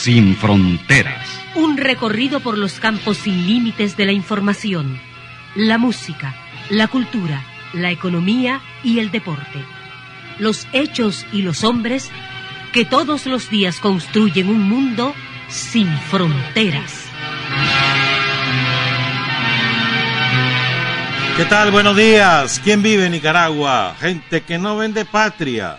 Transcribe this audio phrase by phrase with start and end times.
[0.00, 1.28] Sin fronteras.
[1.56, 4.98] Un recorrido por los campos sin límites de la información,
[5.54, 6.34] la música,
[6.70, 9.62] la cultura, la economía y el deporte.
[10.38, 12.10] Los hechos y los hombres
[12.72, 15.14] que todos los días construyen un mundo
[15.48, 17.04] sin fronteras.
[21.36, 21.70] ¿Qué tal?
[21.72, 22.58] Buenos días.
[22.64, 23.94] ¿Quién vive en Nicaragua?
[24.00, 25.76] Gente que no vende patria.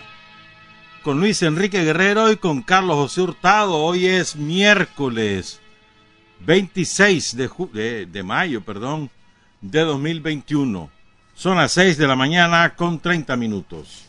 [1.02, 3.74] Con Luis Enrique Guerrero y con Carlos José Hurtado.
[3.74, 5.60] Hoy es miércoles
[6.46, 9.10] 26 de, de, mayo, perdón,
[9.60, 10.90] de 2021.
[11.34, 14.04] Son las 6 de la mañana con 30 minutos.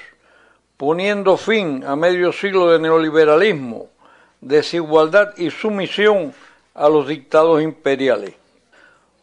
[0.78, 3.90] poniendo fin a medio siglo de neoliberalismo,
[4.40, 6.34] desigualdad y sumisión
[6.74, 8.34] a los dictados imperiales.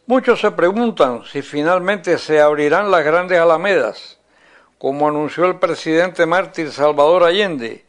[0.07, 4.19] Muchos se preguntan si finalmente se abrirán las grandes alamedas,
[4.79, 7.85] como anunció el presidente mártir Salvador Allende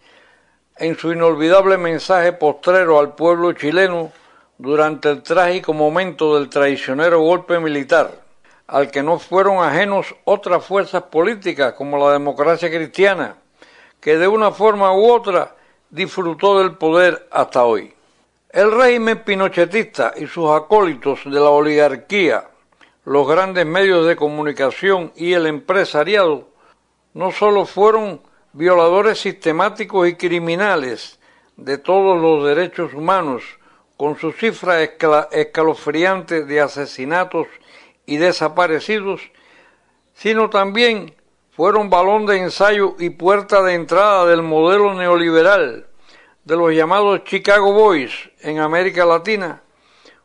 [0.78, 4.12] en su inolvidable mensaje postrero al pueblo chileno
[4.58, 8.29] durante el trágico momento del traicionero golpe militar
[8.70, 13.38] al que no fueron ajenos otras fuerzas políticas como la democracia cristiana,
[14.00, 15.56] que de una forma u otra
[15.90, 17.94] disfrutó del poder hasta hoy.
[18.52, 22.48] El régimen pinochetista y sus acólitos de la oligarquía,
[23.06, 26.50] los grandes medios de comunicación y el empresariado
[27.16, 28.22] no solo fueron
[28.54, 31.20] violadores sistemáticos y criminales
[31.58, 33.44] de todos los derechos humanos,
[33.98, 34.90] con sus cifras
[35.32, 37.48] escalofriantes de asesinatos
[38.10, 39.22] y desaparecidos,
[40.16, 41.14] sino también
[41.52, 45.86] fueron balón de ensayo y puerta de entrada del modelo neoliberal
[46.44, 49.62] de los llamados Chicago Boys en América Latina,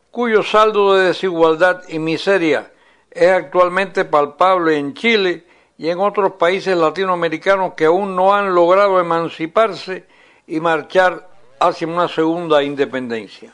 [0.09, 2.71] cuyo saldo de desigualdad y miseria
[3.11, 5.45] es actualmente palpable en Chile
[5.77, 10.07] y en otros países latinoamericanos que aún no han logrado emanciparse
[10.47, 11.29] y marchar
[11.59, 13.53] hacia una segunda independencia.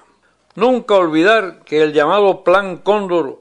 [0.55, 3.40] Nunca olvidar que el llamado Plan Cóndor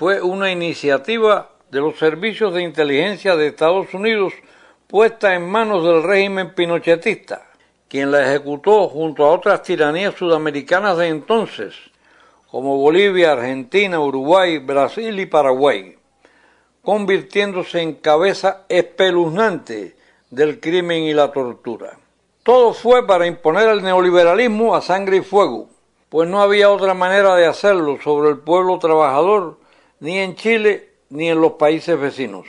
[0.00, 4.32] fue una iniciativa de los servicios de inteligencia de Estados Unidos
[4.86, 7.50] puesta en manos del régimen pinochetista,
[7.86, 11.74] quien la ejecutó junto a otras tiranías sudamericanas de entonces,
[12.50, 15.98] como Bolivia, Argentina, Uruguay, Brasil y Paraguay,
[16.80, 19.96] convirtiéndose en cabeza espeluznante
[20.30, 21.98] del crimen y la tortura.
[22.42, 25.68] Todo fue para imponer el neoliberalismo a sangre y fuego,
[26.08, 29.59] pues no había otra manera de hacerlo sobre el pueblo trabajador
[30.00, 32.46] ni en Chile ni en los países vecinos.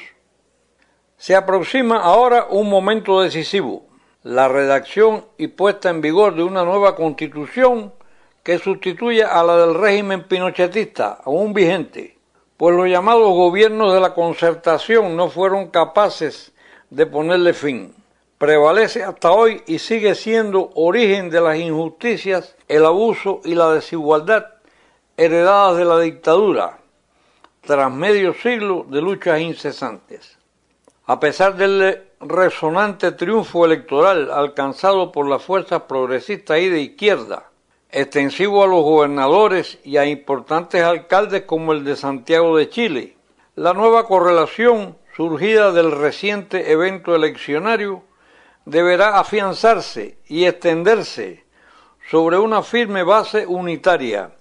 [1.17, 3.85] Se aproxima ahora un momento decisivo,
[4.23, 7.93] la redacción y puesta en vigor de una nueva constitución
[8.43, 12.17] que sustituya a la del régimen pinochetista, aún vigente,
[12.57, 16.53] pues los llamados gobiernos de la concertación no fueron capaces
[16.89, 17.95] de ponerle fin.
[18.37, 24.45] Prevalece hasta hoy y sigue siendo origen de las injusticias, el abuso y la desigualdad
[25.17, 26.80] heredadas de la dictadura,
[27.61, 30.37] tras medio siglo de luchas incesantes.
[31.05, 37.49] A pesar del resonante triunfo electoral alcanzado por las fuerzas progresistas y de izquierda,
[37.89, 43.17] extensivo a los gobernadores y a importantes alcaldes como el de Santiago de Chile,
[43.55, 48.03] la nueva correlación surgida del reciente evento eleccionario
[48.65, 51.45] deberá afianzarse y extenderse
[52.09, 54.31] sobre una firme base unitaria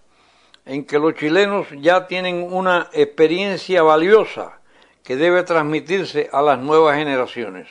[0.65, 4.61] en que los chilenos ya tienen una experiencia valiosa
[5.03, 7.69] que debe transmitirse a las nuevas generaciones.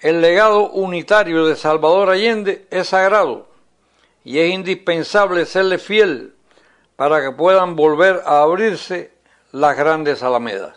[0.00, 3.48] El legado unitario de Salvador Allende es sagrado
[4.24, 6.34] y es indispensable serle fiel
[6.96, 9.12] para que puedan volver a abrirse
[9.52, 10.76] las grandes alamedas.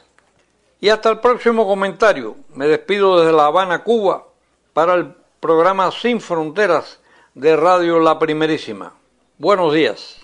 [0.80, 2.36] Y hasta el próximo comentario.
[2.56, 4.26] Me despido desde La Habana, Cuba,
[4.74, 7.00] para el programa Sin Fronteras
[7.36, 8.94] de Radio La Primerísima.
[9.38, 10.21] Buenos días.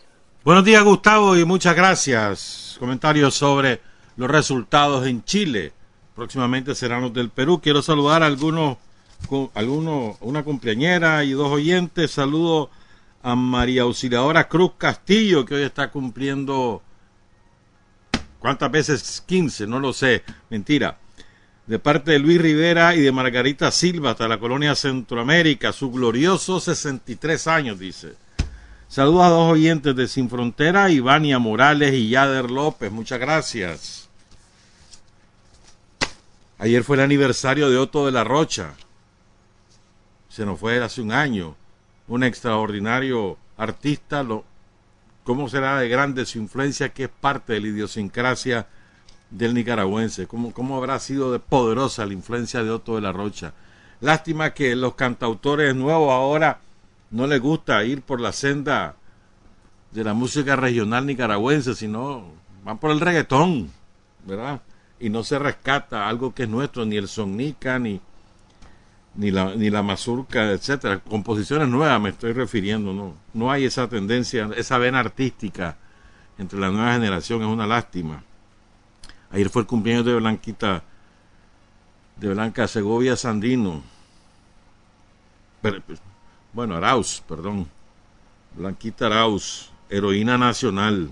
[0.48, 2.78] Buenos días, Gustavo, y muchas gracias.
[2.80, 3.82] Comentarios sobre
[4.16, 5.74] los resultados en Chile.
[6.16, 7.60] Próximamente serán los del Perú.
[7.62, 8.78] Quiero saludar a algunos,
[9.54, 12.12] algunos una cumpleañera y dos oyentes.
[12.12, 12.70] Saludo
[13.24, 16.82] a María Auxiliadora Cruz Castillo, que hoy está cumpliendo.
[18.40, 19.22] ¿Cuántas veces?
[19.28, 20.24] 15, no lo sé.
[20.50, 20.98] Mentira.
[21.66, 25.74] De parte de Luis Rivera y de Margarita Silva, hasta la colonia Centroamérica.
[25.74, 28.27] Su glorioso 63 años, dice.
[28.90, 32.90] Saludos a dos oyentes de Sin Frontera, Ivania Morales y Yader López.
[32.90, 34.10] Muchas gracias.
[36.58, 38.76] Ayer fue el aniversario de Otto de la Rocha.
[40.30, 41.56] Se nos fue hace un año.
[42.08, 44.24] Un extraordinario artista.
[44.24, 44.46] Lo,
[45.26, 48.68] ¿Cómo será de grande su influencia que es parte de la idiosincrasia
[49.30, 50.28] del nicaragüense?
[50.28, 53.54] ¿Cómo, ¿Cómo habrá sido de poderosa la influencia de Otto de la Rocha?
[54.00, 56.62] Lástima que los cantautores nuevos ahora
[57.12, 58.96] no le gusta ir por la senda
[59.92, 62.26] de la música regional nicaragüense, sino
[62.64, 63.72] van por el reggaetón,
[64.26, 64.62] ¿verdad?
[65.00, 68.02] Y no se rescata algo que es nuestro, ni el sonica, ni,
[69.16, 71.00] ni la, ni la mazurca, etcétera.
[71.00, 75.78] Composiciones nuevas me estoy refiriendo, no, no hay esa tendencia, esa vena artística
[76.38, 78.24] entre la nueva generación, es una lástima.
[79.32, 80.84] Ayer fue el cumpleaños de Blanquita,
[82.16, 83.82] de Blanca Segovia Sandino.
[85.62, 85.82] Pero,
[86.58, 87.68] bueno, Arauz, perdón,
[88.56, 91.12] Blanquita Arauz, heroína nacional.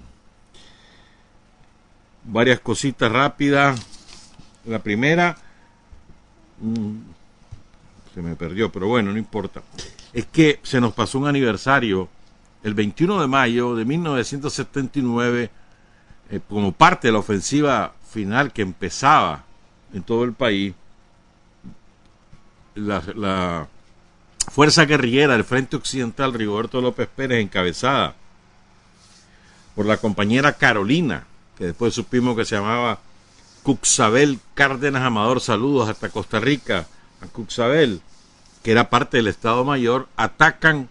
[2.24, 3.80] Varias cositas rápidas.
[4.66, 5.38] La primera,
[6.60, 6.96] mm,
[8.16, 9.62] se me perdió, pero bueno, no importa.
[10.14, 12.10] Es que se nos pasó un aniversario
[12.64, 15.52] el 21 de mayo de 1979,
[16.32, 19.44] eh, como parte de la ofensiva final que empezaba
[19.94, 20.74] en todo el país.
[22.74, 23.70] la
[24.52, 28.16] Fuerza Guerrillera del Frente Occidental Rigoberto López Pérez, encabezada
[29.76, 31.26] por la compañera Carolina,
[31.58, 33.00] que después supimos que se llamaba
[33.64, 36.88] Cuxabel Cárdenas Amador, saludos hasta Costa Rica,
[37.22, 38.02] a Cuxabel,
[38.64, 40.88] que era parte del Estado Mayor, atacan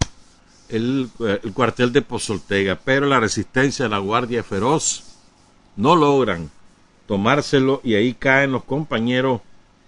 [0.69, 5.03] el, el cuartel de Pozoltega, pero la resistencia de la Guardia Feroz.
[5.75, 6.51] No logran
[7.07, 9.41] tomárselo y ahí caen los compañeros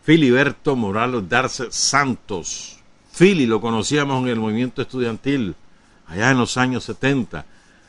[0.04, 2.77] Filiberto Morales Darce Santos,
[3.18, 5.56] Philly lo conocíamos en el movimiento estudiantil,
[6.06, 7.46] allá en los años 70.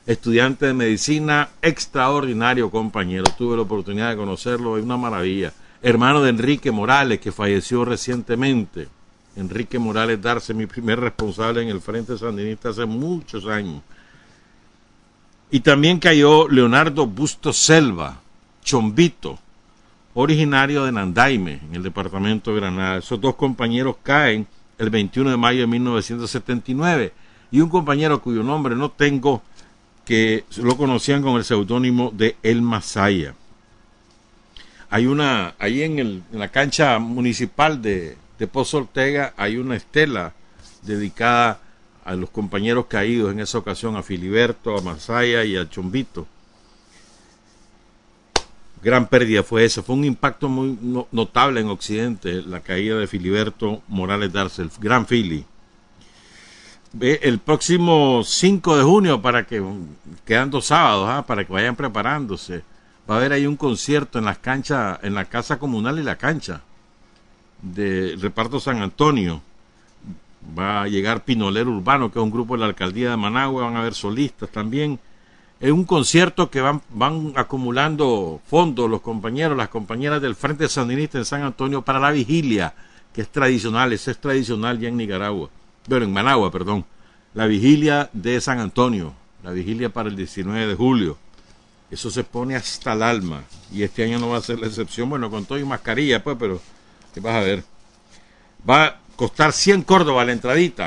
[0.07, 3.25] Estudiante de medicina extraordinario, compañero.
[3.37, 5.53] Tuve la oportunidad de conocerlo, es una maravilla.
[5.83, 8.89] Hermano de Enrique Morales, que falleció recientemente.
[9.37, 13.83] Enrique Morales Darse, mi primer responsable en el Frente Sandinista hace muchos años.
[15.51, 18.19] Y también cayó Leonardo Busto Selva,
[18.65, 19.39] Chombito,
[20.15, 22.97] originario de Nandaime, en el departamento de Granada.
[22.97, 24.47] Esos dos compañeros caen
[24.79, 27.13] el 21 de mayo de 1979
[27.51, 29.43] y un compañero cuyo nombre no tengo
[30.05, 33.35] que lo conocían con el seudónimo de El Masaya.
[34.91, 39.77] Hay una, ahí en, el, en la cancha municipal de, de Pozo Ortega hay una
[39.77, 40.33] estela
[40.83, 41.61] dedicada
[42.05, 46.27] a los compañeros caídos en esa ocasión, a Filiberto, a Masaya y a Chombito
[48.83, 49.83] gran pérdida fue esa.
[49.83, 50.79] Fue un impacto muy
[51.13, 55.45] notable en Occidente, la caída de Filiberto Morales Darce, el gran Fili.
[57.01, 59.63] El próximo 5 de junio, para que
[60.25, 61.25] quedan dos sábados, ¿ah?
[61.27, 62.63] para que vayan preparándose,
[63.09, 66.17] va a haber ahí un concierto en las canchas, en la casa comunal y la
[66.17, 66.63] cancha.
[67.61, 69.43] del reparto San Antonio.
[70.59, 73.77] Va a llegar Pinolero Urbano, que es un grupo de la alcaldía de Managua, van
[73.77, 74.99] a haber solistas también.
[75.61, 81.19] Es un concierto que van, van acumulando fondos los compañeros, las compañeras del Frente Sandinista
[81.19, 82.75] en San Antonio para la vigilia,
[83.13, 85.51] que es tradicional, eso es tradicional ya en Nicaragua,
[85.89, 86.85] bueno, en Managua, perdón,
[87.35, 91.19] la vigilia de San Antonio, la vigilia para el 19 de julio.
[91.91, 93.45] Eso se pone hasta el alma.
[93.73, 95.09] Y este año no va a ser la excepción.
[95.09, 96.61] Bueno, con todo y mascarilla, pues, pero
[97.15, 97.65] ¿qué vas a ver?
[98.69, 100.87] Va a costar 100 Córdoba la entradita.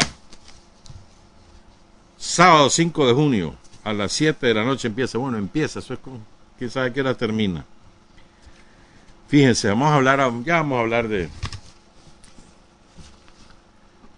[2.17, 5.17] Sábado 5 de junio, a las 7 de la noche empieza.
[5.17, 6.19] Bueno, empieza, eso es como,
[6.57, 7.65] quién sabe qué hora termina.
[9.27, 11.29] Fíjense, vamos a hablar, ya vamos a hablar de,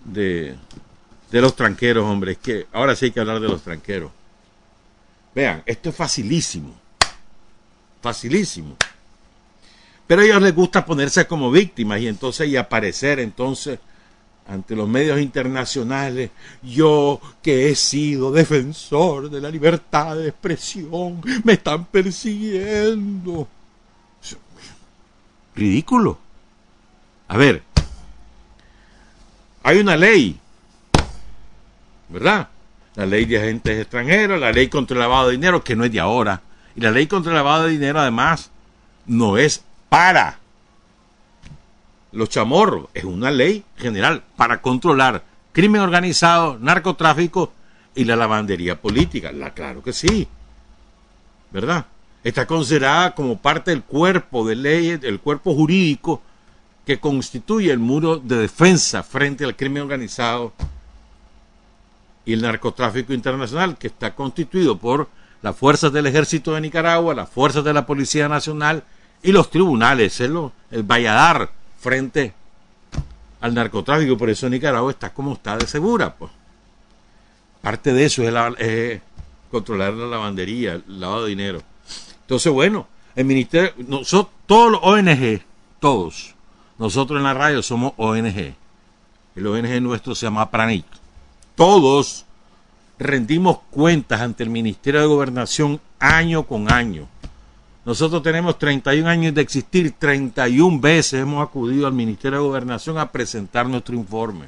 [0.06, 0.56] de,
[1.32, 2.34] de los tranqueros, hombre.
[2.34, 4.12] Es que ahora sí hay que hablar de los tranqueros.
[5.36, 6.74] Vean, esto es facilísimo.
[8.02, 8.76] Facilísimo.
[10.06, 13.80] Pero a ellos les gusta ponerse como víctimas y entonces y aparecer entonces
[14.48, 16.32] ante los medios internacionales,
[16.62, 23.48] yo que he sido defensor de la libertad de expresión, me están persiguiendo.
[25.56, 26.18] Ridículo.
[27.28, 27.64] A ver,
[29.64, 30.40] hay una ley,
[32.10, 32.50] ¿verdad?
[32.96, 35.92] la ley de agentes extranjeros, la ley contra el lavado de dinero, que no es
[35.92, 36.42] de ahora.
[36.76, 38.52] Y la ley contra el lavado de dinero, además,
[39.06, 40.40] no es para
[42.14, 47.52] los chamorros, es una ley general para controlar crimen organizado, narcotráfico
[47.96, 49.32] y la lavandería política.
[49.32, 50.28] La, claro que sí,
[51.52, 51.86] ¿verdad?
[52.24, 56.22] Está considerada como parte del cuerpo de leyes, del cuerpo jurídico
[56.86, 60.54] que constituye el muro de defensa frente al crimen organizado
[62.26, 65.10] y el narcotráfico internacional, que está constituido por
[65.42, 68.84] las fuerzas del ejército de Nicaragua, las fuerzas de la Policía Nacional
[69.22, 70.38] y los tribunales, el,
[70.72, 71.52] el Valladar
[71.84, 72.34] frente
[73.42, 74.18] al narcotráfico.
[74.18, 76.16] Por eso Nicaragua está como está de segura.
[76.16, 76.32] Pues.
[77.62, 79.02] Parte de eso es,
[79.52, 81.62] controlar la lavandería, el lavado de dinero.
[82.22, 85.42] Entonces, bueno, el ministerio, nosotros, todos los ONG,
[85.80, 86.34] todos,
[86.80, 88.56] nosotros en la radio somos ONG.
[89.36, 90.86] El ONG nuestro se llama Pranit
[91.56, 92.26] todos
[92.98, 97.08] rendimos cuentas ante el Ministerio de Gobernación año con año.
[97.86, 103.12] Nosotros tenemos 31 años de existir, 31 veces hemos acudido al Ministerio de Gobernación a
[103.12, 104.48] presentar nuestro informe.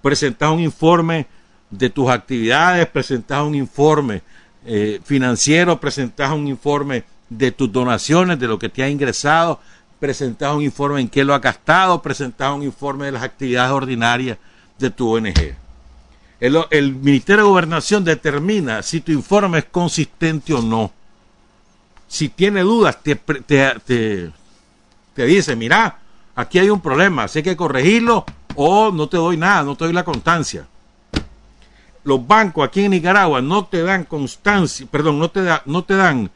[0.00, 1.26] Presentar un informe
[1.70, 4.22] de tus actividades, presentar un informe
[4.66, 9.60] eh, financiero, presentar un informe de tus donaciones, de lo que te ha ingresado,
[10.00, 14.36] presentar un informe en qué lo ha gastado, presentar un informe de las actividades ordinarias
[14.78, 15.54] de tu ONG.
[16.40, 20.90] El, Ministerio de Gobernación determina si tu informe es consistente o no.
[22.12, 24.32] Si tiene dudas, te, te,
[25.16, 25.98] dice, mira,
[26.34, 29.94] aquí hay un problema, sé que corregirlo o no te doy nada, no te doy
[29.94, 30.68] la constancia.
[32.04, 35.96] Los bancos aquí en Nicaragua no te dan constancia, perdón, no te, da, no te
[35.96, 36.30] dan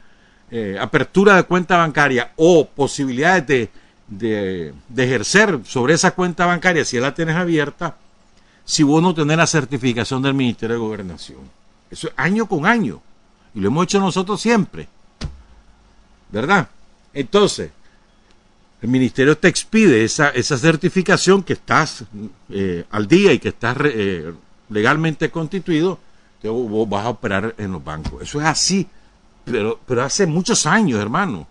[0.49, 3.69] eh, apertura de cuenta bancaria o posibilidades de,
[4.07, 7.97] de, de, ejercer sobre esa cuenta bancaria si la tienes abierta
[8.65, 11.41] si vos no tenés la certificación del Ministerio de Gobernación.
[11.91, 12.99] Eso es año con año.
[13.53, 14.89] Y lo hemos hecho nosotros siempre.
[16.31, 16.69] ¿Verdad?
[17.13, 17.71] Entonces,
[18.81, 22.03] el ministerio te expide esa, esa certificación que estás
[22.49, 24.33] eh, al día y que estás eh,
[24.69, 25.99] legalmente constituido,
[26.41, 28.21] que vos vas a operar en los bancos.
[28.21, 28.87] Eso es así,
[29.45, 31.47] pero, pero hace muchos años, hermano.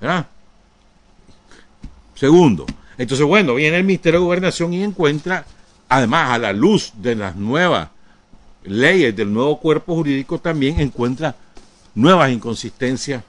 [0.00, 0.26] ¿Verdad?
[2.14, 2.66] Segundo,
[2.98, 5.44] entonces, bueno, viene el Ministerio de Gobernación y encuentra,
[5.88, 7.88] además, a la luz de las nuevas
[8.64, 11.34] leyes del nuevo cuerpo jurídico, también encuentra
[11.94, 13.22] nuevas inconsistencias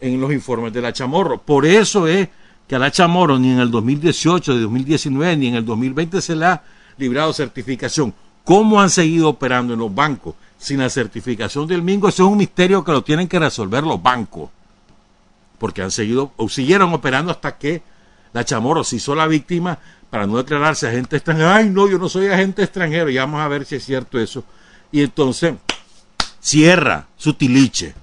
[0.00, 1.38] en los informes de la Chamorro.
[1.38, 2.28] Por eso es
[2.66, 6.36] que a la Chamorro ni en el 2018, de 2019, ni en el 2020 se
[6.36, 6.62] le ha
[6.96, 8.14] librado certificación.
[8.44, 12.08] ¿Cómo han seguido operando en los bancos sin la certificación del Mingo?
[12.08, 14.50] Eso es un misterio que lo tienen que resolver los bancos.
[15.58, 17.82] Porque han seguido o siguieron operando hasta que
[18.32, 21.50] la Chamorro se hizo la víctima para no declararse agente extranjero.
[21.50, 23.10] Ay, no, yo no soy agente extranjero.
[23.10, 24.42] Y vamos a ver si es cierto eso.
[24.90, 25.54] Y entonces
[26.40, 27.94] cierra su tiliche.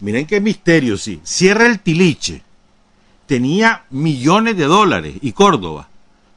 [0.00, 1.20] Miren qué misterio, sí.
[1.24, 2.42] Cierra el tiliche.
[3.26, 5.88] Tenía millones de dólares y Córdoba.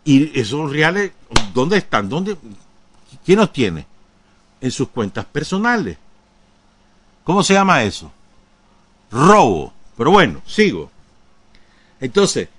[0.06, 1.12] Y esos reales,
[1.54, 2.10] ¿dónde están?
[2.10, 2.38] ¿Dónde?
[3.26, 3.86] ¿Quién los tiene?
[4.62, 5.98] En sus cuentas personales.
[7.24, 8.12] ¿Cómo se llama eso?
[9.12, 9.74] Robo.
[9.96, 10.92] Pero bueno, sigo.
[12.00, 12.50] Entonces,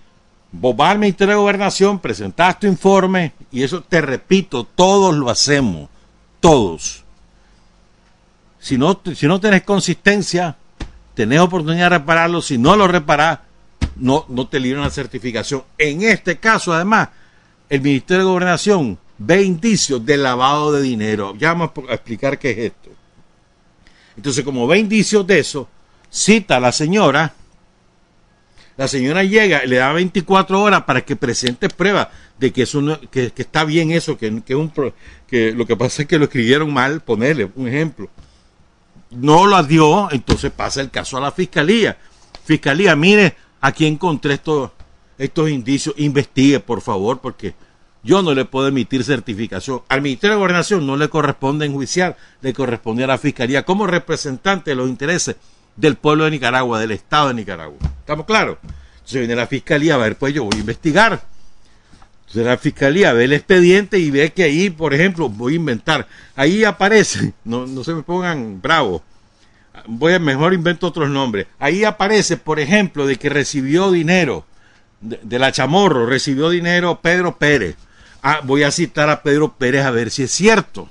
[0.57, 5.29] Vos vas al Ministerio de Gobernación, presentás tu informe y eso te repito, todos lo
[5.29, 5.89] hacemos,
[6.39, 7.04] todos.
[8.65, 10.57] Si no, si no tenés consistencia,
[11.13, 13.41] tenés oportunidad de repararlo, si no lo reparás,
[13.97, 15.65] no, no te libran la certificación.
[15.77, 17.11] En este caso, además,
[17.69, 21.35] el Ministerio de Gobernación ve indicios de lavado de dinero.
[21.37, 22.89] Ya vamos a explicar qué es esto.
[24.17, 25.69] Entonces, como ve indicios de eso,
[26.09, 27.35] cita a la señora.
[28.79, 33.31] La señora llega, le da 24 horas para que presente pruebas de que, eso que,
[33.37, 34.73] está bien eso, que, que, un,
[35.29, 38.09] que lo que pasa es que lo escribieron mal, ponerle un ejemplo.
[39.15, 41.97] No lo dio, entonces pasa el caso a la fiscalía.
[42.45, 44.71] Fiscalía, mire, aquí encontré estos,
[45.19, 47.55] estos indicios, investigue por favor, porque
[48.03, 49.83] yo no le puedo emitir certificación.
[49.89, 54.71] Al Ministerio de Gobernación no le corresponde enjuiciar, le corresponde a la Fiscalía como representante
[54.71, 55.37] de los intereses
[55.77, 57.79] del pueblo de Nicaragua, del Estado de Nicaragua.
[58.01, 58.59] ¿Estamos claros?
[58.95, 61.34] Entonces viene la Fiscalía, a ver, pues yo voy a investigar.
[62.35, 66.09] Entonces la Fiscalía ve el expediente y ve que ahí, por ejemplo, voy a inventar,
[66.35, 69.03] ahí aparece, no, no se me pongan bravos,
[69.87, 71.47] voy a mejor invento otros nombres.
[71.61, 74.45] Ahí aparece, por ejemplo, de que recibió dinero
[75.01, 77.77] de, la Chamorro, recibió dinero Pedro Pérez
[78.21, 80.89] Ah, voy a citar a Pedro Pérez a ver si es cierto.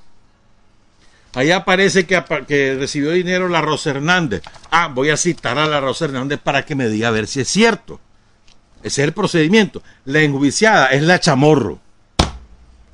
[1.34, 4.44] Ahí aparece que, que, recibió dinero la Rosa Hernández.
[4.72, 7.42] Ah, voy a citar a la Rosa Hernández para que me diga a ver si
[7.42, 8.00] es cierto.
[8.84, 9.82] Ese es el procedimiento.
[10.06, 11.80] La enjuiciada es la chamorro.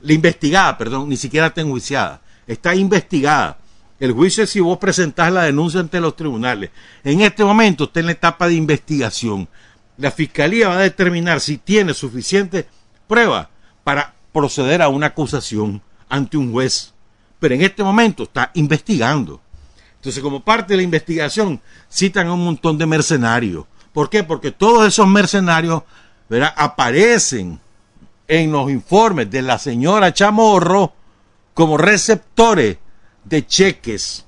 [0.02, 2.22] La investigada, perdón, ni siquiera está enjuiciada.
[2.46, 3.58] Está investigada.
[4.00, 6.70] El juicio es si vos presentás la denuncia ante los tribunales.
[7.04, 9.50] En este momento está en la etapa de investigación.
[9.98, 12.68] La fiscalía va a determinar si tiene suficiente
[13.08, 13.50] prueba
[13.84, 16.94] para proceder a una acusación ante un juez.
[17.40, 19.42] Pero en este momento está investigando.
[19.96, 21.60] Entonces, como parte de la investigación,
[21.92, 23.66] citan a un montón de mercenarios.
[23.94, 24.24] ¿Por qué?
[24.24, 25.84] Porque todos esos mercenarios
[26.56, 27.60] aparecen
[28.28, 30.94] en los informes de la señora Chamorro
[31.54, 32.78] como receptores
[33.24, 34.26] de cheques.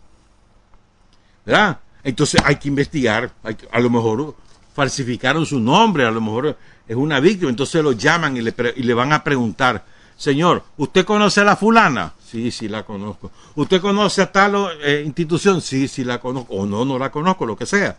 [1.46, 1.80] ¿Verdad?
[2.04, 3.32] Entonces hay que investigar.
[3.72, 4.36] a lo mejor
[4.74, 7.50] falsificaron su nombre, a lo mejor es una víctima.
[7.50, 9.86] Entonces lo llaman y le, van a preguntar
[10.18, 12.14] Señor, ¿usted conoce a la fulana?
[12.24, 13.32] Sí, sí la conozco.
[13.56, 15.62] ¿Usted conoce a tal eh, institución?
[15.62, 16.54] Sí, sí la conozco.
[16.54, 17.98] O no, no la conozco, lo que sea.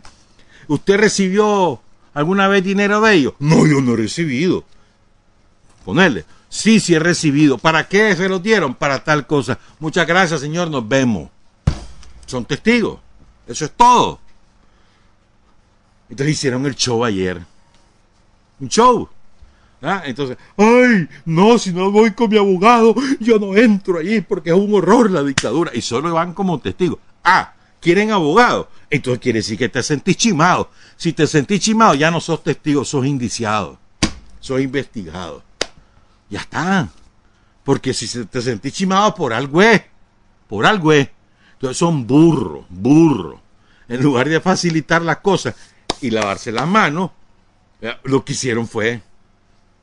[0.67, 1.81] ¿Usted recibió
[2.13, 3.33] alguna vez dinero de ellos?
[3.39, 4.63] No, yo no he recibido.
[5.85, 6.25] Ponerle.
[6.49, 7.57] Sí, sí he recibido.
[7.57, 8.75] ¿Para qué se lo dieron?
[8.75, 9.57] Para tal cosa.
[9.79, 10.69] Muchas gracias, señor.
[10.69, 11.29] Nos vemos.
[12.25, 12.99] Son testigos.
[13.47, 14.19] Eso es todo.
[16.09, 17.41] Entonces hicieron el show ayer.
[18.59, 19.09] Un show.
[19.81, 20.03] ¿Ah?
[20.05, 24.55] Entonces, ay, no, si no voy con mi abogado, yo no entro allí porque es
[24.55, 25.71] un horror la dictadura.
[25.73, 26.99] Y solo van como testigos.
[27.23, 27.52] Ah,
[27.83, 28.69] ¿quieren abogado?
[28.89, 30.71] Entonces quiere decir que te sentís chimado.
[30.95, 33.77] Si te sentís chimado, ya no sos testigo, sos indiciado.
[34.39, 35.43] Sos investigado.
[36.29, 36.89] Ya está.
[37.63, 39.81] Porque si te sentís chimado por algo es.
[40.47, 41.09] Por algo es.
[41.53, 43.39] Entonces son burros, burros.
[43.89, 45.55] En lugar de facilitar las cosas
[46.01, 47.11] y lavarse las manos,
[48.03, 49.01] lo que hicieron fue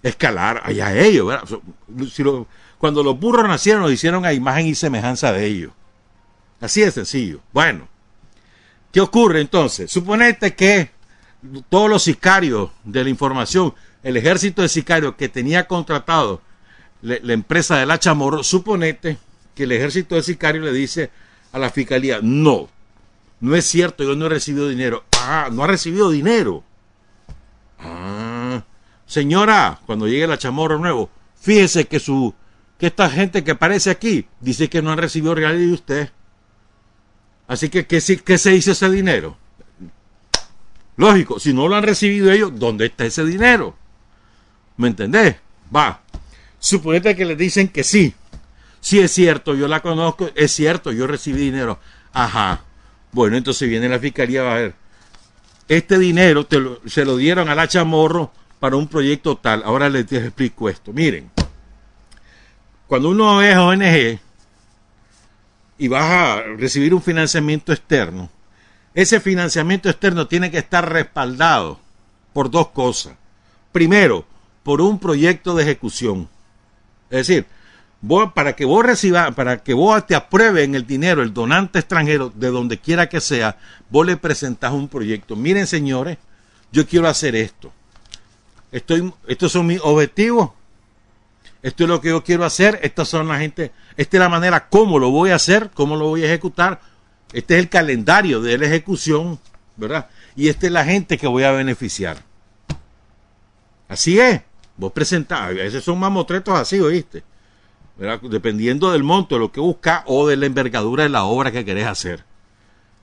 [0.03, 1.31] escalar allá ellos.
[2.79, 5.73] cuando los burros nacieron, los hicieron a imagen y semejanza de ellos.
[6.61, 7.41] Así de sencillo.
[7.53, 7.89] Bueno,
[8.93, 9.91] ¿qué ocurre entonces?
[9.91, 10.91] Suponete que
[11.69, 16.43] todos los sicarios de la información, el ejército de sicarios que tenía contratado
[17.03, 19.17] la empresa de la Chamorro, suponete
[19.55, 21.11] que el ejército de sicarios le dice
[21.53, 22.69] a la fiscalía, no,
[23.41, 25.05] no es cierto, yo no he recibido dinero.
[25.19, 26.63] Ah, no ha recibido dinero.
[27.79, 28.63] Ah,
[29.07, 32.33] Señora, cuando llegue la chamorro nuevo, fíjese que su
[32.79, 36.11] que esta gente que aparece aquí dice que no han recibido reales de usted.
[37.51, 39.37] Así que, ¿qué, ¿qué se dice ese dinero?
[40.97, 43.75] Lógico, si no lo han recibido ellos, ¿dónde está ese dinero?
[44.77, 45.35] ¿Me entendés?
[45.75, 46.01] Va.
[46.61, 48.15] Suponete que le dicen que sí.
[48.81, 51.81] Sí es cierto, yo la conozco, es cierto, yo recibí dinero.
[52.13, 52.63] Ajá.
[53.11, 54.75] Bueno, entonces viene la fiscalía a ver.
[55.67, 56.47] Este dinero
[56.87, 59.65] se lo dieron a la chamorro para un proyecto tal.
[59.65, 60.93] Ahora les explico esto.
[60.93, 61.33] Miren,
[62.87, 64.21] cuando uno es ONG
[65.81, 68.29] y vas a recibir un financiamiento externo,
[68.93, 71.81] ese financiamiento externo tiene que estar respaldado
[72.35, 73.15] por dos cosas.
[73.73, 74.27] Primero,
[74.63, 76.29] por un proyecto de ejecución.
[77.09, 77.47] Es decir,
[78.35, 82.49] para que vos recibas, para que vos te aprueben el dinero, el donante extranjero, de
[82.49, 83.57] donde quiera que sea,
[83.89, 85.35] vos le presentás un proyecto.
[85.35, 86.19] Miren, señores,
[86.73, 87.73] yo quiero hacer esto.
[88.71, 90.51] Estoy, estos son mis objetivos.
[91.63, 92.81] Esto es lo que yo quiero hacer.
[92.83, 93.73] Estas son la gente.
[93.97, 96.81] Esta es la manera cómo lo voy a hacer, cómo lo voy a ejecutar.
[97.33, 99.39] Este es el calendario de la ejecución,
[99.77, 100.09] ¿verdad?
[100.37, 102.23] Y esta es la gente que voy a beneficiar.
[103.89, 104.41] Así es.
[104.77, 107.23] Vos presentás, a veces son mamotretos así, ¿oíste?
[108.01, 108.19] ¿verdad?
[108.23, 111.67] Dependiendo del monto, de lo que buscas o de la envergadura de la obra que
[111.67, 112.25] querés hacer.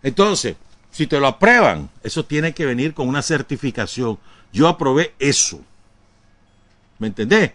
[0.02, 0.56] Entonces,
[0.90, 4.18] Si te lo aprueban, eso tiene que venir con una certificación.
[4.52, 5.60] Yo aprobé eso.
[6.98, 7.52] ¿Me entendés?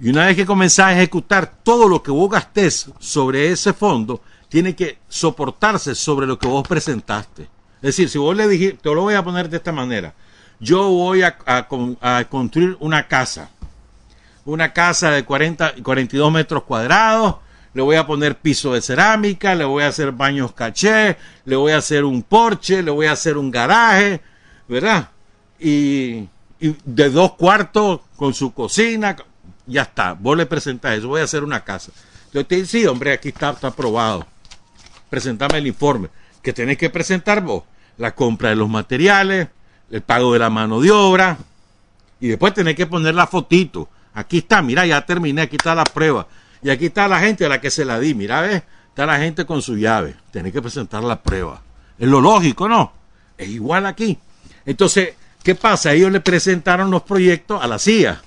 [0.00, 4.22] Y una vez que comenzás a ejecutar todo lo que vos gastés sobre ese fondo,
[4.48, 7.42] tiene que soportarse sobre lo que vos presentaste.
[7.76, 10.14] Es decir, si vos le dijiste, te lo voy a poner de esta manera,
[10.60, 11.36] yo voy a,
[12.28, 13.50] construir una casa,
[14.44, 17.36] una casa de 40, 42 metros cuadrados,
[17.74, 21.72] le voy a poner piso de cerámica, le voy a hacer baños caché, le voy
[21.72, 24.20] a hacer un porche, le voy a hacer un garaje,
[24.66, 25.10] ¿verdad?
[25.60, 26.28] Y,
[26.60, 29.14] de dos cuartos con su cocina,
[29.68, 31.92] ya está, vos le presentás eso, voy a hacer una casa.
[32.32, 34.26] Yo te digo, sí, hombre, aquí está, está aprobado.
[35.10, 36.08] Presentame el informe
[36.42, 37.64] que tenés que presentar vos.
[37.98, 39.48] La compra de los materiales,
[39.90, 41.36] el pago de la mano de obra,
[42.20, 43.88] y después tenés que poner la fotito.
[44.14, 46.26] Aquí está, mira, ya terminé, aquí está la prueba.
[46.62, 49.18] Y aquí está la gente a la que se la di, mira, ves, está la
[49.18, 50.16] gente con su llave.
[50.30, 51.62] Tenés que presentar la prueba.
[51.98, 52.92] Es lo lógico, ¿no?
[53.36, 54.18] Es igual aquí.
[54.64, 55.92] Entonces, ¿qué pasa?
[55.92, 58.22] Ellos le presentaron los proyectos a la CIA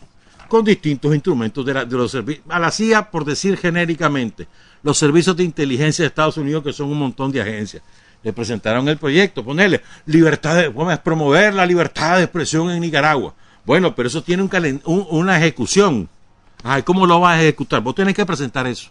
[0.51, 2.45] con distintos instrumentos de, de los servicios.
[2.49, 4.49] A la CIA, por decir genéricamente,
[4.83, 7.81] los servicios de inteligencia de Estados Unidos, que son un montón de agencias.
[8.21, 13.33] Le presentaron el proyecto, ponerle libertad de, promover la libertad de expresión en Nicaragua.
[13.63, 16.09] Bueno, pero eso tiene un, una ejecución.
[16.63, 17.79] Ay, ¿cómo lo vas a ejecutar?
[17.79, 18.89] Vos tenés que presentar eso.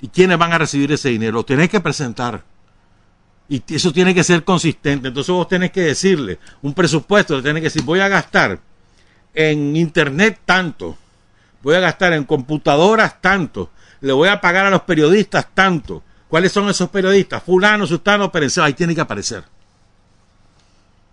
[0.00, 1.32] ¿Y quiénes van a recibir ese dinero?
[1.32, 2.42] Lo tenés que presentar.
[3.50, 5.08] Y eso tiene que ser consistente.
[5.08, 8.60] Entonces vos tenés que decirle un presupuesto, le tenés que decir, voy a gastar
[9.34, 10.96] en internet tanto,
[11.62, 16.02] voy a gastar en computadoras tanto, le voy a pagar a los periodistas tanto.
[16.28, 17.42] ¿Cuáles son esos periodistas?
[17.42, 19.44] Fulano, Sustano, Perenceo, ahí tiene que aparecer.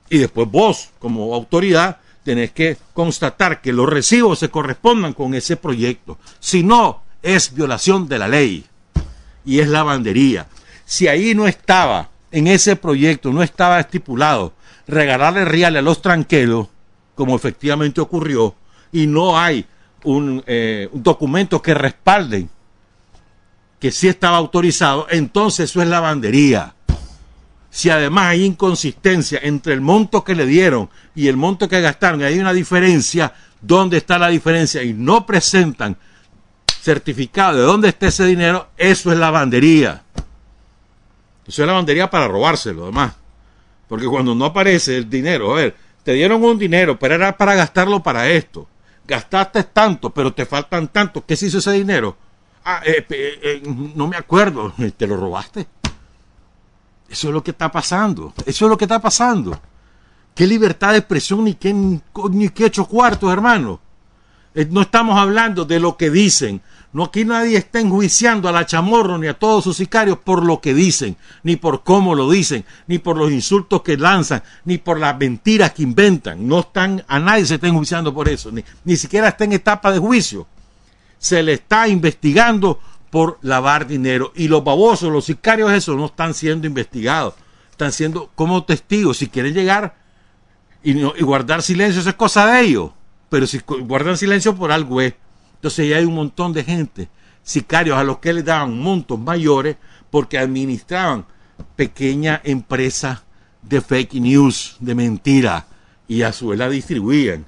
[0.09, 5.57] Y después vos, como autoridad, tenés que constatar que los recibos se correspondan con ese
[5.57, 6.17] proyecto.
[6.39, 8.65] Si no, es violación de la ley.
[9.43, 10.47] Y es lavandería.
[10.85, 14.53] Si ahí no estaba, en ese proyecto, no estaba estipulado
[14.87, 16.67] regalarle reales a los tranquelos,
[17.17, 18.55] como efectivamente ocurrió,
[18.91, 19.65] y no hay
[20.03, 22.49] un, eh, documento que respalden
[23.79, 26.75] que sí estaba autorizado, entonces eso es lavandería.
[27.69, 32.23] Si además hay inconsistencia entre el monto que le dieron y el monto que gastaron,
[32.23, 34.81] hay una diferencia, ¿dónde está la diferencia?
[34.83, 35.97] Y no presentan
[36.81, 40.03] certificado de dónde está ese dinero, eso es lavandería.
[41.47, 43.13] Eso es lavandería para robárselo, además.
[43.87, 45.75] Porque cuando no aparece el dinero, a ver,
[46.07, 48.65] te dieron un dinero, pero era para gastarlo para esto.
[49.05, 51.25] Gastaste tanto, pero te faltan tanto.
[51.25, 52.15] ¿Qué se hizo ese dinero?
[52.63, 53.61] Ah, eh, eh, eh,
[53.93, 55.67] no me acuerdo, ¿te lo robaste?
[57.09, 59.59] Eso es lo que está pasando, eso es lo que está pasando.
[60.33, 63.81] ¿Qué libertad de expresión ni qué, ni qué ocho cuartos, hermano?
[64.69, 66.61] No estamos hablando de lo que dicen.
[66.93, 70.61] No aquí nadie está enjuiciando a la chamorro ni a todos sus sicarios por lo
[70.61, 74.99] que dicen, ni por cómo lo dicen, ni por los insultos que lanzan, ni por
[74.99, 76.47] las mentiras que inventan.
[76.47, 79.91] No están, a nadie se está enjuiciando por eso, ni, ni siquiera está en etapa
[79.91, 80.47] de juicio
[81.17, 84.31] se le está investigando por lavar dinero.
[84.35, 87.35] Y los babosos, los sicarios, eso no están siendo investigados.
[87.71, 89.17] Están siendo como testigos.
[89.17, 89.95] Si quieren llegar
[90.83, 92.91] y, guardar silencio, eso es cosa de ellos.
[93.29, 95.13] Pero si guardan silencio por algo es.
[95.55, 97.09] Entonces ya hay un montón de gente,
[97.43, 99.77] sicarios, a los que les daban montos mayores
[100.11, 101.25] porque administraban
[101.75, 103.23] pequeña empresa
[103.63, 105.65] de fake news, de mentira,
[106.07, 107.45] y a su vez la distribuían.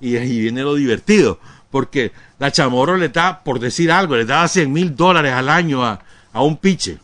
[0.00, 4.48] Y ahí viene lo divertido porque la Chamorro le da, por decir algo, le daba
[4.48, 6.00] 100 mil dólares al año a,
[6.34, 6.98] un piche,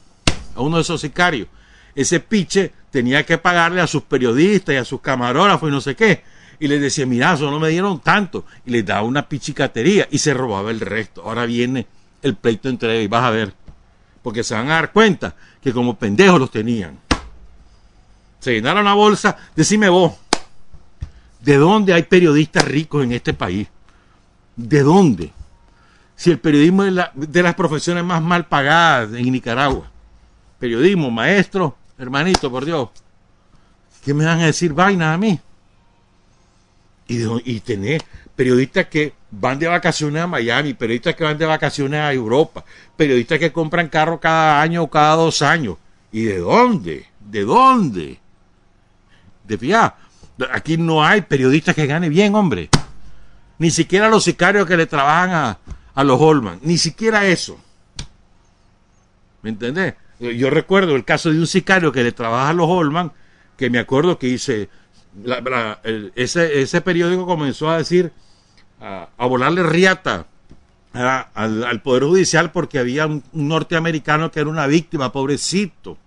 [0.55, 1.49] a uno de esos sicarios.
[1.95, 5.95] Ese piche tenía que pagarle a sus periodistas y a sus camarógrafos y no sé
[5.95, 6.23] qué.
[6.63, 8.45] Y les decía, mira, eso no me dieron tanto.
[8.65, 11.25] Y les daba una pichicatería y se robaba el resto.
[11.25, 11.89] Ahora viene
[12.23, 13.53] el pleito entre ellos y vas a ver.
[14.23, 17.01] Porque se van a dar cuenta que como pendejos los tenían.
[18.39, 19.37] Se llenaron la bolsa.
[19.57, 20.13] Decime vos,
[21.41, 23.67] ¿de dónde hay periodistas ricos en este país?
[24.55, 25.33] ¿De dónde?
[26.15, 29.91] Si el periodismo es de las profesiones más mal pagadas en Nicaragua.
[30.61, 32.89] Periodismo, maestro, hermanito, por Dios.
[34.05, 35.41] ¿Qué me van a decir vainas a mí?
[37.09, 38.03] Y, y tener
[38.35, 42.65] periodistas que van de vacaciones a Miami, periodistas que van de vacaciones a Europa,
[42.97, 45.77] periodistas que compran carro cada año o cada dos años.
[46.13, 47.07] ¿Y de dónde?
[47.21, 48.19] ¿De dónde?
[49.45, 49.97] De fiar.
[50.53, 52.69] Aquí no hay periodistas que gane bien, hombre.
[53.59, 55.57] Ni siquiera los sicarios que le trabajan
[55.95, 56.59] a, los Holman.
[56.63, 57.59] Ni siquiera eso.
[59.43, 59.95] ¿Me entendés?
[60.19, 63.13] Yo recuerdo el caso de un sicario que le trabaja a los Holman,
[63.57, 64.29] que me acuerdo que
[66.17, 68.13] hice, ese, periódico comenzó a decir,
[68.81, 70.27] a, volarle riata
[70.93, 75.99] al, Poder Judicial porque había un, norteamericano que era una víctima, pobrecito.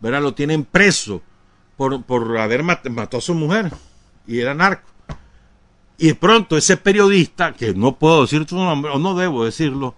[0.00, 0.22] ¿verdad?
[0.22, 1.22] Lo tienen preso
[1.76, 3.70] por, por haber matado a su mujer
[4.26, 4.88] y era narco.
[5.98, 9.94] Y de pronto ese periodista, que no puedo decir su nombre, o no debo decirlo,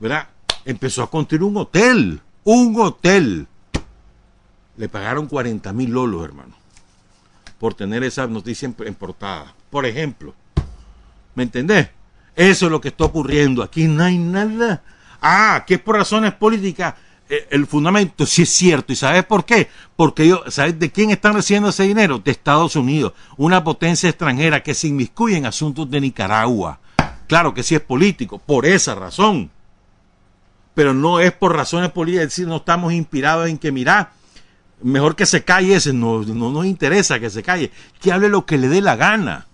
[0.00, 0.28] ¿verdad?
[0.64, 3.46] Empezó a construir un hotel, un hotel.
[4.76, 6.54] Le pagaron 40 mil lolos, hermano,
[7.58, 9.54] por tener esa noticia en, portada.
[9.70, 10.34] Por ejemplo,
[11.34, 11.88] ¿me entendés?
[12.34, 13.62] Eso es lo que está ocurriendo.
[13.62, 14.82] Aquí no hay nada.
[15.22, 16.94] Ah, que es por razones políticas.
[17.28, 18.92] Eh, el fundamento sí es cierto.
[18.92, 19.68] ¿Y sabes por qué?
[19.96, 22.18] Porque ellos, ¿sabes de quién están recibiendo ese dinero?
[22.18, 26.78] De Estados Unidos, una potencia extranjera que se inmiscuye en asuntos de Nicaragua.
[27.26, 29.50] Claro que sí es político, por esa razón.
[30.74, 34.12] Pero no es por razones políticas, es decir, no estamos inspirados en que, mira,
[34.82, 38.46] mejor que se calle ese, no, no nos interesa que se calle, que hable lo
[38.46, 39.46] que le dé la gana.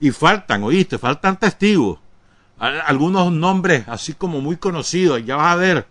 [0.00, 1.98] Y faltan, oíste, faltan testigos.
[2.58, 5.86] Algunos nombres así como muy conocidos, ya vas a ver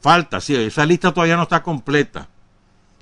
[0.00, 2.28] Falta, sí, esa lista todavía no está completa.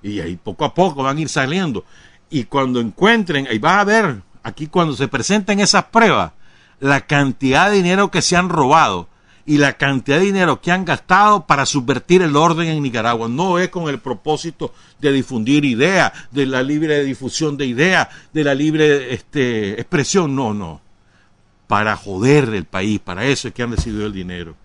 [0.02, 1.84] Y ahí poco a poco van a ir saliendo.
[2.30, 6.32] Y cuando encuentren, ahí va a ver, aquí cuando se presenten esas pruebas,
[6.80, 9.08] la cantidad de dinero que se han robado
[9.46, 13.28] y la cantidad de dinero que han gastado para subvertir el orden en Nicaragua.
[13.28, 18.42] No es con el propósito de difundir ideas, de la libre difusión de ideas, de
[18.42, 20.34] la libre este, expresión.
[20.34, 20.80] No, no.
[21.68, 24.56] Para joder el país, para eso es que han recibido el dinero.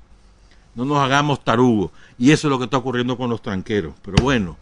[0.73, 1.91] No nos hagamos tarugos.
[2.17, 3.93] Y eso es lo que está ocurriendo con los tranqueros.
[4.01, 4.57] Pero bueno,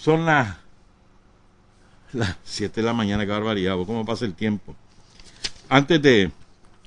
[0.00, 0.56] son las,
[2.12, 4.76] las 7 de la mañana, qué barbaridad, cómo pasa el tiempo.
[5.68, 6.30] Antes de,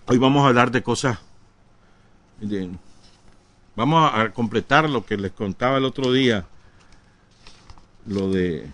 [0.06, 1.20] hoy vamos a hablar de cosas,
[3.76, 6.46] vamos a, completar lo que les contaba el otro día,
[8.06, 8.70] lo de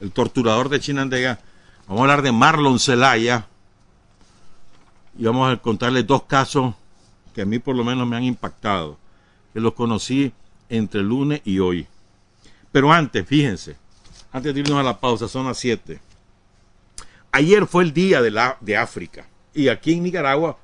[0.00, 1.38] el torturador de Chinandega.
[1.86, 3.46] Vamos a hablar de Marlon Zelaya
[5.18, 6.74] y vamos a contarles dos casos
[7.34, 8.98] que a mí por lo menos me han impactado
[9.52, 10.32] que los conocí
[10.68, 11.86] entre lunes y hoy.
[12.70, 13.76] Pero antes, fíjense,
[14.32, 16.00] antes de irnos a la pausa, son las 7.
[17.32, 19.26] Ayer fue el día de, la, de África.
[19.54, 20.56] Y aquí en Nicaragua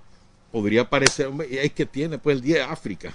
[0.50, 3.14] podría parecer, es que tiene pues el día de África.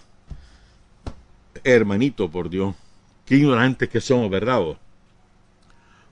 [1.63, 2.75] Hermanito, por Dios,
[3.25, 4.61] qué ignorantes que somos, ¿verdad?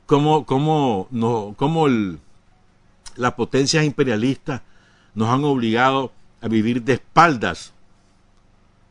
[0.06, 1.88] Cómo, cómo, no, cómo
[3.16, 4.62] las potencias imperialistas
[5.14, 7.74] nos han obligado a vivir de espaldas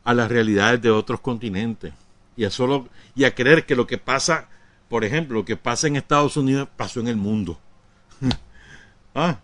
[0.03, 1.93] a las realidades de otros continentes
[2.35, 4.47] y a solo y a creer que lo que pasa,
[4.89, 7.59] por ejemplo, lo que pasa en Estados Unidos pasó en el mundo.
[9.15, 9.39] ah.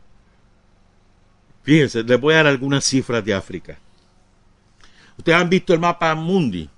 [1.68, 3.78] Fíjense, les voy a dar algunas cifras de África.
[5.18, 6.70] Ustedes han visto el mapa mundi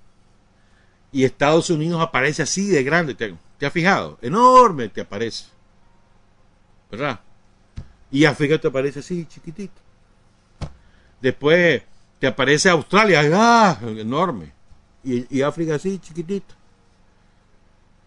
[1.12, 3.14] y Estados Unidos aparece así de grande.
[3.14, 4.18] ¿Te, has fijado?
[4.20, 5.44] Enorme te aparece.
[6.90, 7.20] ¿Verdad?
[8.10, 9.80] Y África te aparece así, chiquitito.
[11.20, 11.82] Después
[12.18, 13.78] te aparece Australia, ¡ah!
[13.96, 14.52] enorme.
[15.04, 16.56] Y, África así, chiquitita.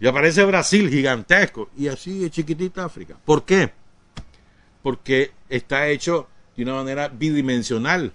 [0.01, 1.69] Y aparece Brasil, gigantesco.
[1.77, 3.15] Y así es chiquitita África.
[3.23, 3.71] ¿Por qué?
[4.81, 8.13] Porque está hecho de una manera bidimensional.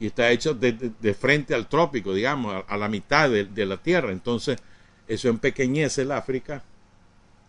[0.00, 4.12] Y está hecho de, frente al trópico, digamos, a, la mitad de, de, la Tierra.
[4.12, 4.58] Entonces,
[5.06, 6.62] eso empequeñece el África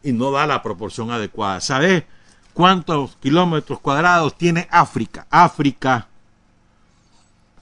[0.04, 1.60] y no da la proporción adecuada.
[1.60, 2.04] ¿Sabes
[2.54, 5.26] cuántos kilómetros cuadrados tiene África?
[5.30, 6.08] África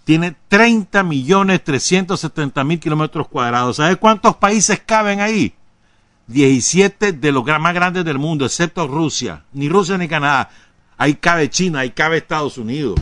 [0.04, 3.78] tiene 30 millones 370 mil kilómetros cuadrados.
[3.78, 5.54] ¿Sabes cuántos países caben ahí?
[6.28, 9.44] 17 de los más grandes del mundo, excepto Rusia.
[9.54, 10.50] Ni Rusia ni Canadá.
[10.98, 13.00] Ahí cabe China, ahí cabe Estados Unidos,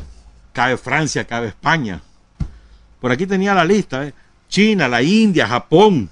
[0.54, 2.02] cabe Francia, cabe España.
[3.00, 4.06] Por aquí tenía la lista.
[4.06, 4.14] ¿eh?
[4.48, 6.10] China, la India, Japón,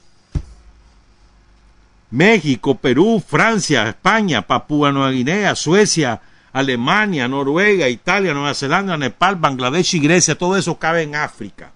[2.12, 9.96] México, Perú, Francia, España, Papúa Nueva Guinea, Suecia, Alemania, Noruega, Italia, Nueva Zelanda, Nepal, Bangladesh
[9.96, 11.72] y Grecia, todo eso cabe en África.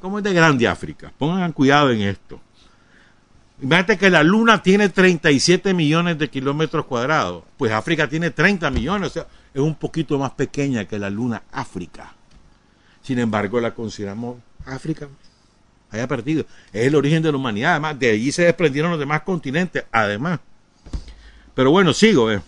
[0.00, 1.12] ¿Cómo es de grande África?
[1.18, 2.40] Pongan cuidado en esto.
[3.62, 7.44] Imagínate que la Luna tiene 37 millones de kilómetros cuadrados.
[7.56, 9.10] Pues África tiene 30 millones.
[9.10, 12.12] O sea, es un poquito más pequeña que la Luna África.
[13.02, 15.08] Sin embargo, la consideramos África.
[15.92, 16.44] Haya perdido.
[16.72, 17.70] Es el origen de la humanidad.
[17.72, 19.84] Además, de allí se desprendieron los demás continentes.
[19.92, 20.40] Además.
[21.54, 22.32] Pero bueno, sigo.
[22.32, 22.42] Eh.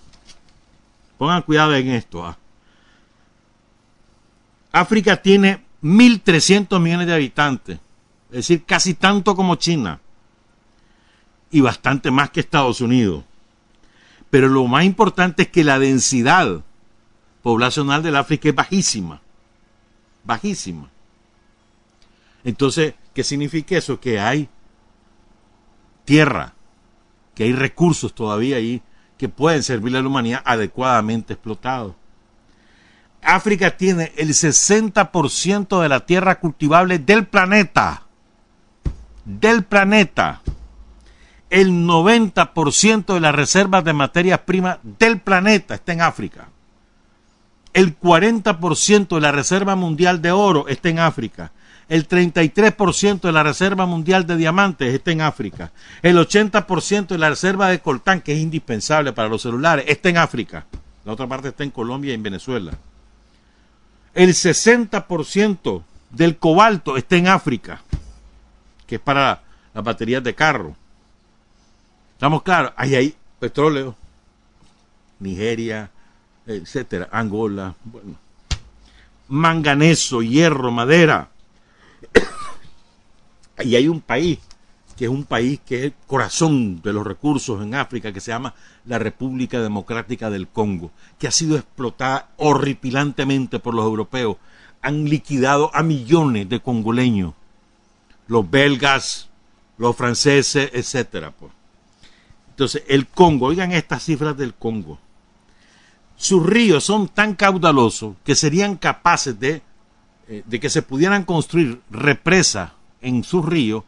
[1.16, 2.26] Pongan cuidado en esto.
[2.26, 2.36] ¿ah?
[4.72, 7.78] África tiene 1.300 millones de habitantes,
[8.30, 10.00] es decir, casi tanto como China
[11.54, 13.22] y bastante más que Estados Unidos.
[14.28, 16.64] Pero lo más importante es que la densidad
[17.44, 19.22] poblacional del África es bajísima,
[20.24, 20.90] bajísima.
[22.42, 24.00] Entonces, ¿qué significa eso?
[24.00, 24.48] Que hay
[26.04, 26.54] tierra,
[27.36, 28.82] que hay recursos todavía ahí
[29.16, 31.94] que pueden servirle a la humanidad adecuadamente explotados.
[33.22, 38.02] África tiene el 60% de la tierra cultivable del planeta.
[39.24, 40.42] del planeta.
[41.54, 46.48] El 90% de las reservas de materias primas del planeta está en África.
[47.72, 51.52] El 40% de la reserva mundial de oro está en África.
[51.88, 55.70] El 33% de la reserva mundial de diamantes está en África.
[56.02, 60.16] El 80% de la reserva de coltán, que es indispensable para los celulares, está en
[60.16, 60.66] África.
[61.04, 62.72] La otra parte está en Colombia y en Venezuela.
[64.12, 67.80] El 60% del cobalto está en África,
[68.88, 70.74] que es para las baterías de carro.
[72.24, 73.94] Estamos claros, ahí hay petróleo,
[75.20, 75.90] Nigeria,
[76.46, 78.14] etcétera, Angola, bueno,
[79.28, 81.28] manganeso, hierro, madera.
[83.62, 84.38] y hay un país
[84.96, 88.30] que es un país que es el corazón de los recursos en África, que se
[88.30, 88.54] llama
[88.86, 94.38] la República Democrática del Congo, que ha sido explotada horripilantemente por los europeos.
[94.80, 97.34] Han liquidado a millones de congoleños,
[98.28, 99.28] los belgas,
[99.76, 101.30] los franceses, etcétera.
[101.30, 101.52] Pues.
[102.54, 105.00] Entonces, el Congo, oigan estas cifras del Congo.
[106.16, 109.60] Sus ríos son tan caudalosos que serían capaces de,
[110.28, 113.82] eh, de que se pudieran construir represas en sus ríos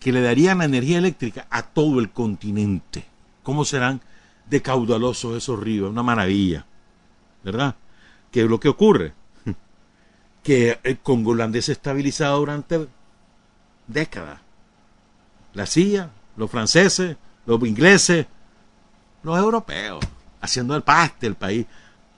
[0.00, 3.04] que le darían energía eléctrica a todo el continente.
[3.42, 4.00] ¿Cómo serán
[4.48, 5.90] de caudalosos esos ríos?
[5.90, 6.64] Una maravilla,
[7.44, 7.76] ¿verdad?
[8.32, 9.12] ¿Qué es lo que ocurre?
[10.42, 12.88] Que el Congo holandés estabilizado durante
[13.86, 14.40] décadas.
[15.52, 17.18] La CIA, los franceses,
[17.48, 18.26] los ingleses,
[19.22, 20.04] los europeos,
[20.40, 21.66] haciendo el paste el país,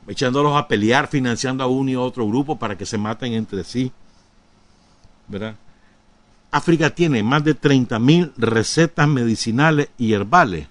[0.09, 3.93] echándolos a pelear, financiando a uno y otro grupo para que se maten entre sí.
[5.29, 5.55] ¿Verdad?
[6.51, 10.67] África tiene más de 30.000 recetas medicinales y herbales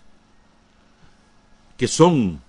[1.78, 2.42] que son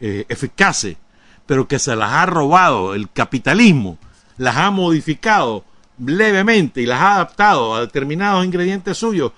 [0.00, 0.98] eh, eficaces,
[1.46, 3.96] pero que se las ha robado el capitalismo,
[4.36, 5.64] las ha modificado
[5.98, 9.32] levemente y las ha adaptado a determinados ingredientes suyos,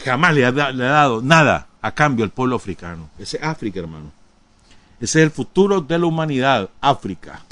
[0.00, 3.10] jamás le ha, le ha dado nada a cambio al pueblo africano.
[3.18, 4.12] Ese es África, hermano.
[5.00, 7.42] Ese es el futuro de la humanidad, África.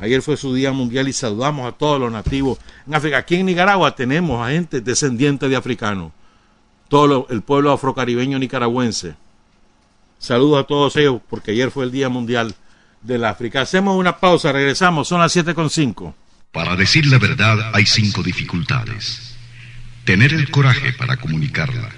[0.00, 3.18] Ayer fue su Día Mundial y saludamos a todos los nativos en África.
[3.18, 6.12] Aquí en Nicaragua tenemos a gente descendiente de africanos.
[6.88, 9.14] Todo el pueblo afrocaribeño nicaragüense.
[10.18, 12.54] Saludos a todos ellos porque ayer fue el Día Mundial
[13.00, 13.62] del África.
[13.62, 16.14] Hacemos una pausa, regresamos, son las 7.5.
[16.52, 19.31] Para decir la verdad hay cinco dificultades.
[20.04, 21.90] Tener el coraje para comunicarla,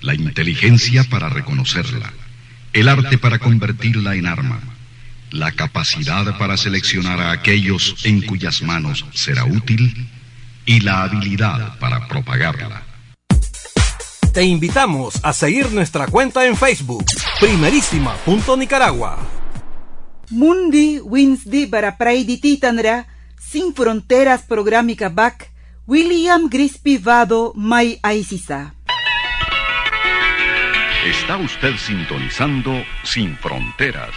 [0.00, 2.12] la inteligencia para reconocerla,
[2.72, 4.60] el arte para convertirla en arma
[5.30, 10.08] la capacidad para seleccionar a aquellos en cuyas manos será útil
[10.66, 12.82] y la habilidad para propagarla.
[14.32, 17.04] Te invitamos a seguir nuestra cuenta en Facebook,
[17.40, 19.18] primerísima.nicaragua.
[20.30, 23.06] Mundi Winsdi para Titanra,
[23.38, 25.50] Sin Fronteras Programica Back,
[25.86, 28.74] William Grispi Vado Mai Aisisa.
[31.04, 34.10] Está usted sintonizando Sin Fronteras.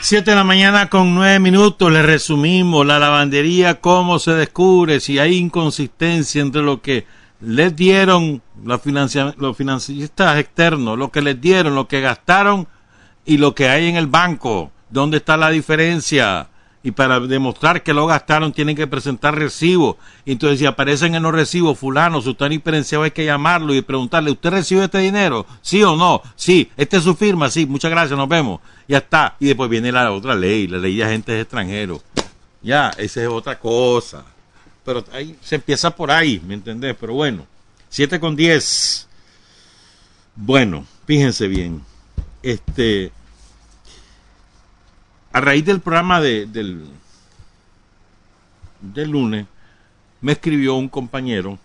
[0.00, 5.18] Siete de la mañana con nueve minutos le resumimos la lavandería, cómo se descubre, si
[5.18, 7.06] hay inconsistencia entre lo que
[7.40, 8.80] les dieron los,
[9.36, 12.68] los financistas externos, lo que les dieron, lo que gastaron
[13.24, 14.70] y lo que hay en el banco.
[14.88, 16.48] ¿Dónde está la diferencia?
[16.82, 19.96] Y para demostrar que lo gastaron tienen que presentar recibos.
[20.24, 24.30] Entonces, si aparecen en los recibos, fulano, su tan diferenciado hay que llamarlo y preguntarle,
[24.30, 25.46] ¿usted recibe este dinero?
[25.62, 26.22] ¿Sí o no?
[26.36, 28.60] Sí, esta es su firma, sí, muchas gracias, nos vemos.
[28.86, 29.34] Ya está.
[29.40, 32.02] Y después viene la otra ley, la ley de agentes extranjeros.
[32.62, 34.24] Ya, esa es otra cosa.
[34.84, 36.94] Pero ahí se empieza por ahí, ¿me entendés?
[37.00, 37.46] Pero bueno,
[37.88, 39.08] 7 con 10.
[40.36, 41.82] Bueno, fíjense bien.
[42.42, 43.10] Este,
[45.36, 46.88] a raíz del programa de, del,
[48.80, 49.46] del lunes,
[50.22, 51.58] me escribió un compañero.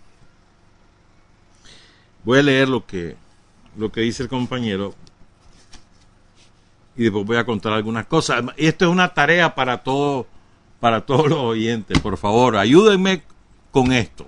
[2.26, 3.16] Voy a leer lo que,
[3.78, 4.94] lo que dice el compañero
[6.98, 8.44] y después voy a contar algunas cosas.
[8.58, 10.26] Esto es una tarea para todos
[10.82, 11.98] para todos los oyentes.
[12.00, 13.24] Por favor, ayúdenme
[13.72, 14.26] con esto.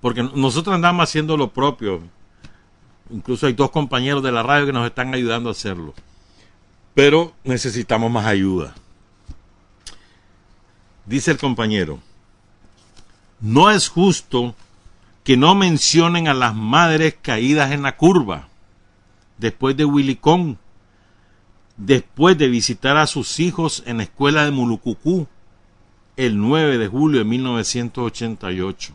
[0.00, 2.00] Porque nosotros andamos haciendo lo propio.
[3.10, 5.94] Incluso hay dos compañeros de la radio que nos están ayudando a hacerlo
[6.96, 8.74] pero necesitamos más ayuda.
[11.04, 12.00] Dice el compañero,
[13.38, 14.54] no es justo
[15.22, 18.48] que no mencionen a las madres caídas en la curva,
[19.36, 20.56] después de Willicón,
[21.76, 25.28] después de visitar a sus hijos en la escuela de Mulucucú
[26.16, 28.94] el 9 de julio de 1988.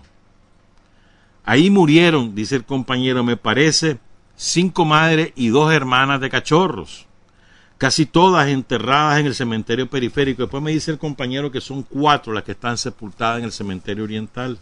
[1.45, 3.99] Ahí murieron, dice el compañero, me parece,
[4.35, 7.05] cinco madres y dos hermanas de cachorros
[7.81, 10.43] casi todas enterradas en el cementerio periférico.
[10.43, 14.03] Después me dice el compañero que son cuatro las que están sepultadas en el cementerio
[14.03, 14.59] oriental.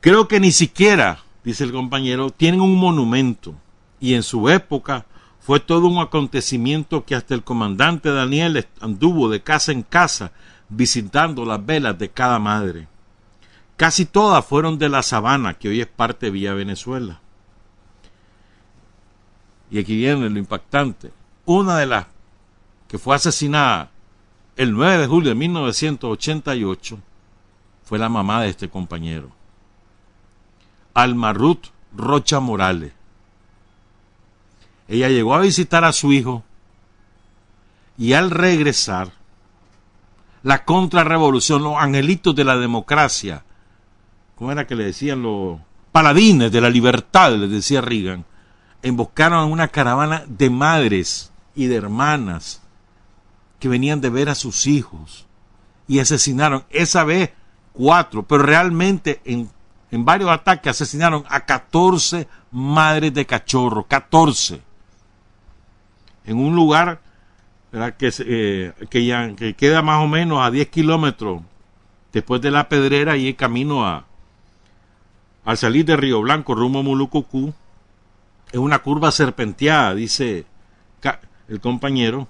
[0.00, 3.56] Creo que ni siquiera, dice el compañero, tienen un monumento.
[3.98, 5.04] Y en su época
[5.40, 10.30] fue todo un acontecimiento que hasta el comandante Daniel anduvo de casa en casa
[10.68, 12.86] visitando las velas de cada madre.
[13.76, 17.20] Casi todas fueron de la sabana, que hoy es parte de Villa Venezuela.
[19.70, 21.12] Y aquí viene lo impactante.
[21.46, 22.06] Una de las
[22.88, 23.90] que fue asesinada
[24.56, 26.98] el 9 de julio de 1988
[27.84, 29.30] fue la mamá de este compañero,
[30.94, 32.92] Alma Ruth Rocha Morales.
[34.86, 36.44] Ella llegó a visitar a su hijo
[37.96, 39.12] y al regresar,
[40.42, 43.44] la contrarrevolución, los angelitos de la democracia,
[44.34, 45.58] ¿cómo era que le decían los
[45.90, 47.32] paladines de la libertad?
[47.32, 48.24] le decía Reagan,
[48.84, 52.62] emboscaron a una caravana de madres y de hermanas
[53.58, 55.26] que venían de ver a sus hijos
[55.88, 57.30] y asesinaron esa vez
[57.72, 59.48] cuatro, pero realmente en,
[59.90, 64.60] en varios ataques asesinaron a 14 madres de cachorro, 14
[66.26, 67.00] en un lugar
[67.98, 71.42] que, eh, que, queda más o menos a 10 kilómetros
[72.12, 74.04] después de la pedrera y el camino a
[75.44, 77.52] al salir de Río Blanco rumbo a Mulucucú
[78.54, 80.46] es una curva serpenteada dice
[81.48, 82.28] el compañero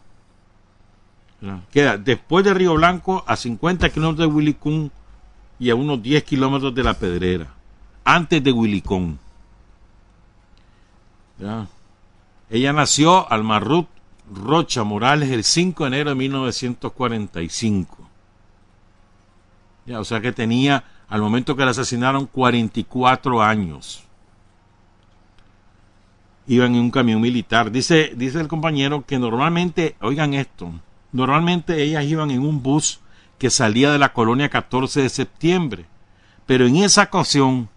[1.71, 4.91] queda después de Río Blanco a 50 kilómetros de Willicún
[5.59, 7.49] y a unos 10 kilómetros de la pedrera
[8.05, 9.19] antes de Willicón
[12.51, 13.89] ella nació al Marrut
[14.33, 18.09] Rocha Morales el 5 de enero de 1945.
[19.87, 24.04] Ya, o sea que tenía, al momento que la asesinaron, 44 años.
[26.47, 27.71] Iban en un camión militar.
[27.71, 30.73] Dice, dice el compañero que normalmente, oigan esto,
[31.13, 33.01] normalmente ellas iban en un bus
[33.39, 35.87] que salía de la colonia 14 de septiembre.
[36.47, 37.69] Pero en esa ocasión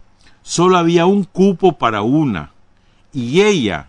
[0.42, 2.52] solo había un cupo para una.
[3.12, 3.88] Y ella,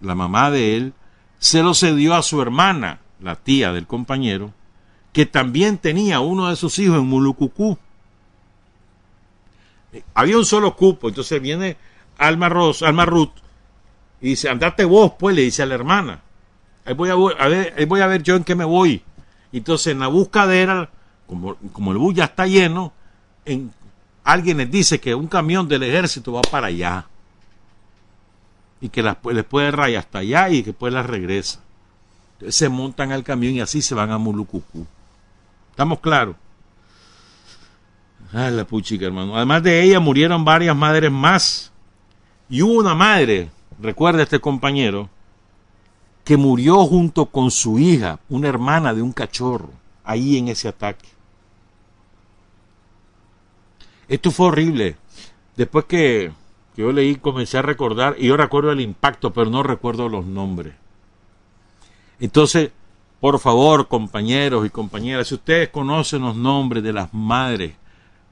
[0.00, 0.92] la mamá de él,
[1.38, 4.52] se lo cedió a su hermana, la tía del compañero,
[5.12, 7.78] que también tenía uno de sus hijos en Mulucucú.
[9.92, 11.76] Eh, había un solo cupo, entonces viene
[12.18, 13.30] Alma, Ros, Alma Ruth
[14.20, 16.20] y dice, andate vos, pues, le dice a la hermana.
[16.84, 19.02] Ahí voy a, ver, voy a ver yo en qué me voy.
[19.52, 20.90] Entonces, en la buscadera,
[21.26, 22.92] como, como el bus ya está lleno,
[23.44, 23.72] en,
[24.28, 27.06] alguien les dice que un camión del ejército va para allá
[28.80, 31.60] y que las, les puede rayar hasta allá y que después las regresa.
[32.34, 34.86] Entonces se montan al camión y así se van a Mulucucú.
[35.70, 36.36] ¿Estamos claros?
[38.32, 39.34] Ah, la puchica, hermano.
[39.34, 41.72] Además de ella murieron varias madres más.
[42.50, 43.50] Y hubo una madre,
[43.80, 45.08] recuerda este compañero,
[46.24, 49.70] que murió junto con su hija, una hermana de un cachorro,
[50.04, 51.08] ahí en ese ataque.
[54.08, 54.96] Esto fue horrible.
[55.56, 56.32] Después que
[56.76, 60.74] yo leí, comencé a recordar, y yo recuerdo el impacto, pero no recuerdo los nombres.
[62.20, 62.72] Entonces,
[63.20, 67.74] por favor, compañeros y compañeras, si ustedes conocen los nombres de las madres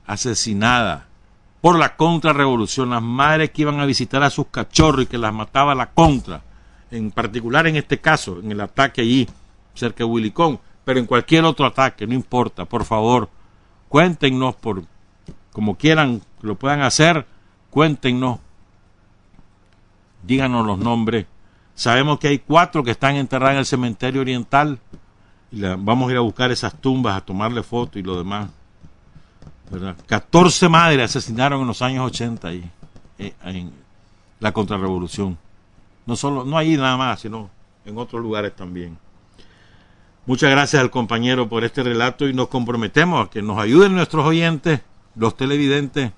[0.06, 1.05] asesinadas
[1.66, 5.34] por la contrarrevolución, las madres que iban a visitar a sus cachorros y que las
[5.34, 6.40] mataba la contra,
[6.92, 9.26] en particular en este caso, en el ataque allí,
[9.74, 13.28] cerca de Willicón, pero en cualquier otro ataque, no importa, por favor,
[13.88, 14.84] cuéntenos por
[15.52, 17.26] como quieran lo puedan hacer,
[17.70, 18.38] cuéntenos,
[20.22, 21.26] díganos los nombres.
[21.74, 24.78] Sabemos que hay cuatro que están enterradas en el cementerio oriental.
[25.50, 28.50] Y vamos a ir a buscar esas tumbas, a tomarle fotos y lo demás.
[29.70, 29.96] ¿Verdad?
[30.06, 32.70] 14 madres asesinaron en los años 80 ahí,
[33.18, 33.72] eh, en
[34.40, 35.38] la contrarrevolución.
[36.04, 37.50] No solo, no ahí nada más, sino
[37.84, 38.98] en otros lugares también.
[40.26, 44.24] Muchas gracias al compañero por este relato y nos comprometemos a que nos ayuden nuestros
[44.24, 44.80] oyentes,
[45.14, 46.12] los televidentes,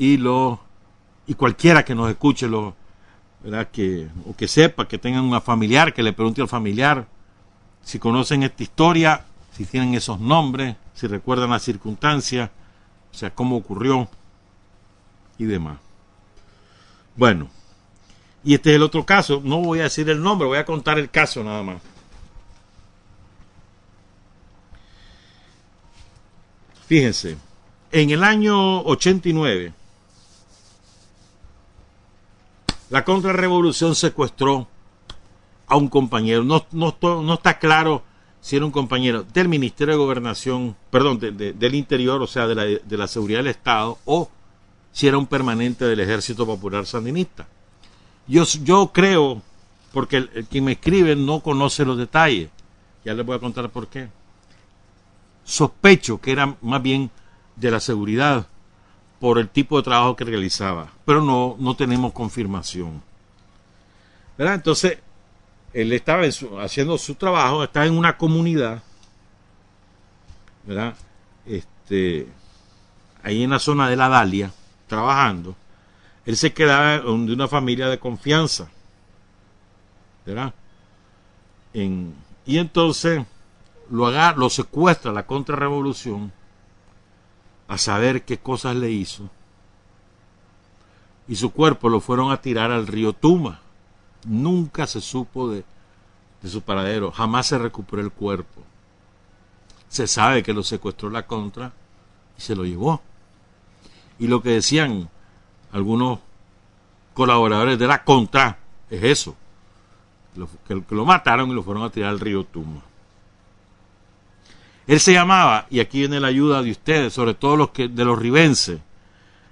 [0.00, 0.58] y los
[1.26, 2.74] y cualquiera que nos escuche lo
[3.44, 3.68] ¿verdad?
[3.70, 7.06] que o que sepa que tengan una familiar que le pregunte al familiar
[7.82, 12.50] si conocen esta historia si tienen esos nombres si recuerdan las circunstancias
[13.10, 14.08] o sea cómo ocurrió
[15.38, 15.78] y demás
[17.16, 17.48] bueno
[18.44, 20.98] y este es el otro caso no voy a decir el nombre voy a contar
[20.98, 21.82] el caso nada más
[26.86, 27.38] fíjense
[27.92, 29.74] en el año 89
[32.90, 34.66] La contrarrevolución secuestró
[35.68, 36.42] a un compañero.
[36.42, 38.02] No, no, está claro
[38.40, 42.64] si era un compañero del Ministerio de Gobernación, perdón, del Interior, o sea, de la,
[42.64, 44.30] de la Seguridad del Estado, o
[44.92, 47.46] si era un permanente del Ejército Popular Sandinista.
[48.26, 49.42] Yo, yo creo,
[49.92, 52.50] porque el, el, quien me escribe no conoce los detalles,
[53.04, 54.08] ya les voy a contar por qué.
[55.44, 57.10] Sospecho que era más bien
[57.56, 58.46] de la seguridad,
[59.20, 63.02] por el tipo de trabajo que realizaba, pero no, no tenemos confirmación.
[64.36, 64.54] ¿Verdad?
[64.54, 64.98] Entonces,
[65.72, 66.24] él estaba
[66.62, 68.82] haciendo su trabajo, estaba en una comunidad,
[70.64, 70.94] ¿verdad?
[71.46, 72.26] Este,
[73.22, 74.52] ahí en la zona de la Dalia,
[74.86, 75.54] trabajando.
[76.26, 78.68] Él se quedaba de una familia de confianza,
[80.26, 80.52] ¿verdad?
[81.72, 83.24] y entonces
[83.90, 86.32] lo, haga, lo secuestra la contrarrevolución
[87.68, 89.30] a saber qué cosas le hizo.
[91.28, 93.59] Y su cuerpo lo fueron a tirar al río Tuma.
[94.24, 95.64] Nunca se supo de,
[96.46, 98.62] su paradero, jamás se recuperó el cuerpo.
[99.88, 101.72] Se sabe que lo secuestró la contra
[102.38, 103.00] y se lo llevó.
[104.18, 105.08] Y lo que decían
[105.72, 106.20] algunos
[107.14, 108.58] colaboradores de la contra
[108.88, 109.36] es eso,
[110.66, 112.82] que, que lo mataron y lo fueron a tirar al río Tuma.
[114.86, 118.04] Él se llamaba, y aquí viene la ayuda de ustedes, sobre todo los que, de
[118.04, 118.80] los ribenses,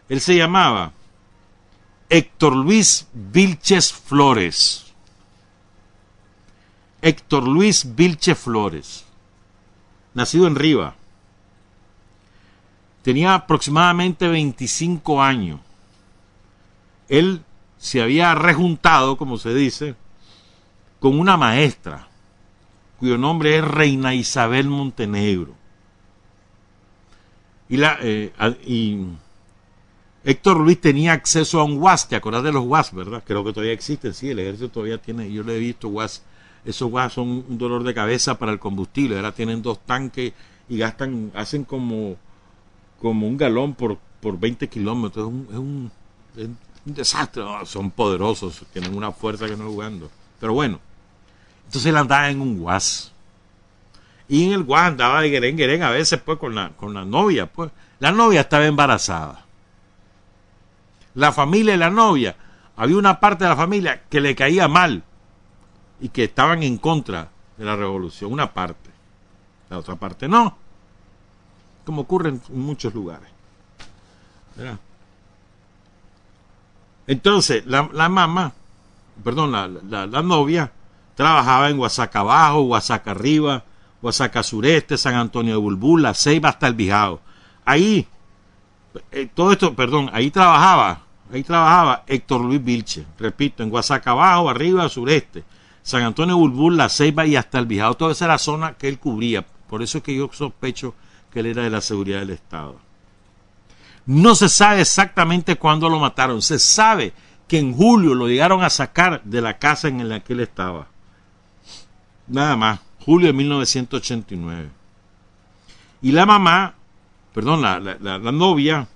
[0.08, 0.92] él se llamaba
[2.10, 4.88] Héctor Luis Vilches Flores.
[7.00, 9.04] Héctor Luis Vilches Flores,
[10.14, 10.94] nacido en Riva.
[13.02, 15.60] Tenía aproximadamente 25 años.
[17.08, 17.42] Él
[17.78, 19.94] se había rejuntado, como se dice,
[20.98, 22.08] con una maestra
[22.98, 25.54] cuyo nombre es Reina Isabel Montenegro.
[27.68, 28.32] Y, la, eh,
[28.66, 28.98] y
[30.24, 33.22] Héctor Luis tenía acceso a un WAS, ¿te acordás de los WAS, verdad?
[33.26, 36.22] Creo que todavía existen, sí, el ejército todavía tiene, yo lo he visto, WAS.
[36.64, 40.32] Esos WAS son un dolor de cabeza para el combustible, ahora tienen dos tanques
[40.68, 42.16] y gastan, hacen como,
[43.00, 45.90] como un galón por, por 20 kilómetros, es un,
[46.36, 50.10] es un, desastre, son poderosos, tienen una fuerza que no jugando.
[50.40, 50.80] Pero bueno,
[51.66, 53.12] entonces él andaba en un guas.
[54.28, 57.04] Y en el guas andaba de guerén, guerén a veces pues con la, con la
[57.04, 57.46] novia.
[57.46, 57.70] Pues.
[57.98, 59.47] La novia estaba embarazada.
[61.18, 62.36] La familia de la novia,
[62.76, 65.02] había una parte de la familia que le caía mal
[66.00, 68.88] y que estaban en contra de la revolución, una parte.
[69.68, 70.56] La otra parte no.
[71.84, 73.28] Como ocurre en muchos lugares.
[77.08, 78.52] Entonces, la, la mamá,
[79.24, 79.66] perdón, la,
[80.06, 80.70] la, novia,
[81.16, 83.64] Trabajaba en Huasaca Abajo, Huasaca Arriba,
[84.00, 87.20] Huasaca Sureste, San Antonio de Bulbul, La Ceiba hasta el Bijao.
[87.64, 88.06] Ahí,
[89.10, 94.50] eh, todo esto, perdón, ahí trabajaba, ahí trabajaba Héctor Luis Vilche, repito, en Huasaca Abajo,
[94.50, 95.44] Arriba, Sureste,
[95.82, 97.94] San Antonio Bulbul, La Ceiba y hasta el Bijao.
[97.94, 99.44] Toda esa era la zona que él cubría.
[99.68, 100.94] Por eso es que yo sospecho
[101.30, 102.76] que él era de la seguridad del Estado.
[104.06, 106.40] No se sabe exactamente cuándo lo mataron.
[106.40, 107.12] Se sabe
[107.46, 110.88] que en julio lo llegaron a sacar de la casa en la que él estaba.
[112.26, 114.70] Nada más, julio de 1989.
[116.02, 116.74] Y la mamá,
[117.34, 118.86] perdón, la, la, novia,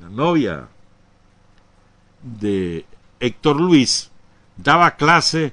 [0.00, 0.68] la novia
[2.22, 2.84] de
[3.20, 4.10] Héctor Luis,
[4.56, 5.52] daba clase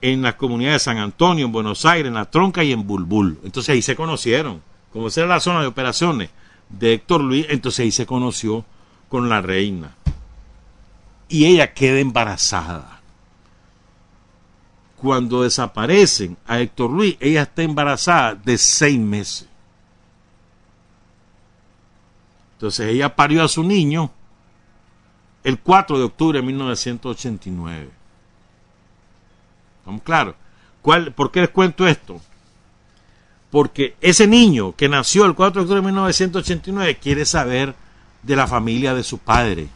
[0.00, 3.38] en las comunidades de San Antonio, en Buenos Aires, en La Tronca y en Bulbul.
[3.44, 4.62] Entonces ahí se conocieron.
[4.92, 6.30] Como era la zona de operaciones
[6.68, 8.64] de Héctor Luis, entonces ahí se conoció
[9.08, 9.94] con la reina.
[11.28, 12.96] Y ella queda embarazada
[14.96, 19.46] cuando desaparecen a Héctor Luis, ella está embarazada de seis meses.
[22.54, 24.10] Entonces ella parió a su niño
[25.46, 27.88] el 4 de octubre de 1989.
[29.78, 30.34] ¿Estamos claros?
[30.82, 32.20] ¿Cuál, ¿Por qué les cuento esto?
[33.52, 37.76] Porque ese niño que nació el 4 de octubre de 1989 quiere saber
[38.24, 39.68] de la familia de su padre.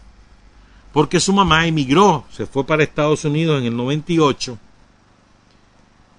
[0.93, 4.59] Porque su mamá emigró, se fue para Estados Unidos en el 98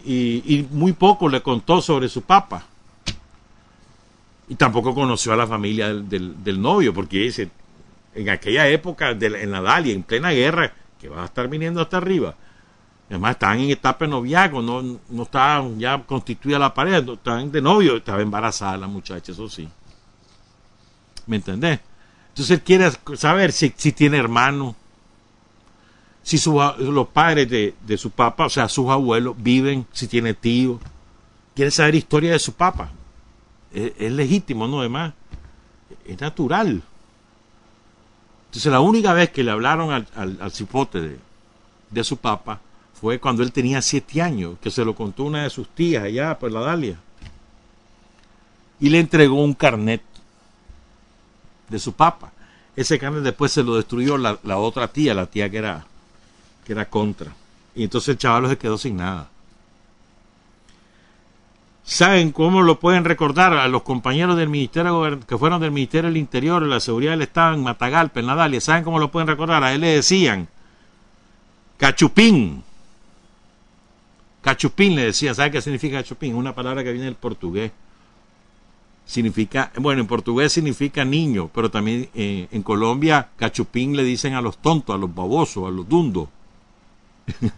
[0.05, 2.67] y, muy poco le contó sobre su papá.
[4.47, 7.51] Y tampoco conoció a la familia del, novio, porque dice,
[8.13, 11.97] en aquella época, en la Dalia, en plena guerra, que va a estar viniendo hasta
[11.97, 12.35] arriba,
[13.09, 17.61] además estaban en etapa de noviazgo, no, no estaban ya constituida la pareja, estaban de
[17.61, 19.67] novio, estaba embarazada la muchacha, eso sí.
[21.27, 21.79] ¿Me entendés?
[22.29, 24.75] Entonces él quiere saber si, tiene hermano,
[26.23, 26.39] si
[26.79, 30.79] los padres de, de, su papá, o sea, sus abuelos, viven, si tiene tío,
[31.55, 32.91] quiere saber historia de su papá.
[33.73, 34.79] Es, legítimo, ¿no?
[34.79, 35.13] Además,
[36.05, 36.81] es natural.
[38.51, 41.19] Entonces, la única vez que le hablaron al, al, cipote de,
[41.89, 42.59] de, su papá
[42.99, 46.37] fue cuando él tenía siete años, que se lo contó una de sus tías allá
[46.37, 46.97] por la Dalia.
[48.81, 50.01] Y le entregó un carnet
[51.69, 52.33] de su papá.
[52.75, 55.85] Ese carnet después se lo destruyó la, la otra tía, la tía que era
[56.65, 57.33] que era contra.
[57.73, 59.29] Y entonces el chaval se quedó sin nada.
[61.83, 66.17] ¿Saben cómo lo pueden recordar a los compañeros del Ministerio que fueron del Ministerio del
[66.17, 68.61] Interior, la Seguridad del Estado en Matagalpa, en Nadalia?
[68.61, 69.63] ¿Saben cómo lo pueden recordar?
[69.63, 70.47] A él le decían
[71.77, 72.63] cachupín.
[74.41, 75.33] Cachupín le decían.
[75.33, 76.35] ¿Saben qué significa cachupín?
[76.35, 77.71] Una palabra que viene del portugués.
[79.03, 84.41] Significa, bueno, en portugués significa niño, pero también eh, en Colombia cachupín le dicen a
[84.41, 86.29] los tontos, a los babosos, a los dundos.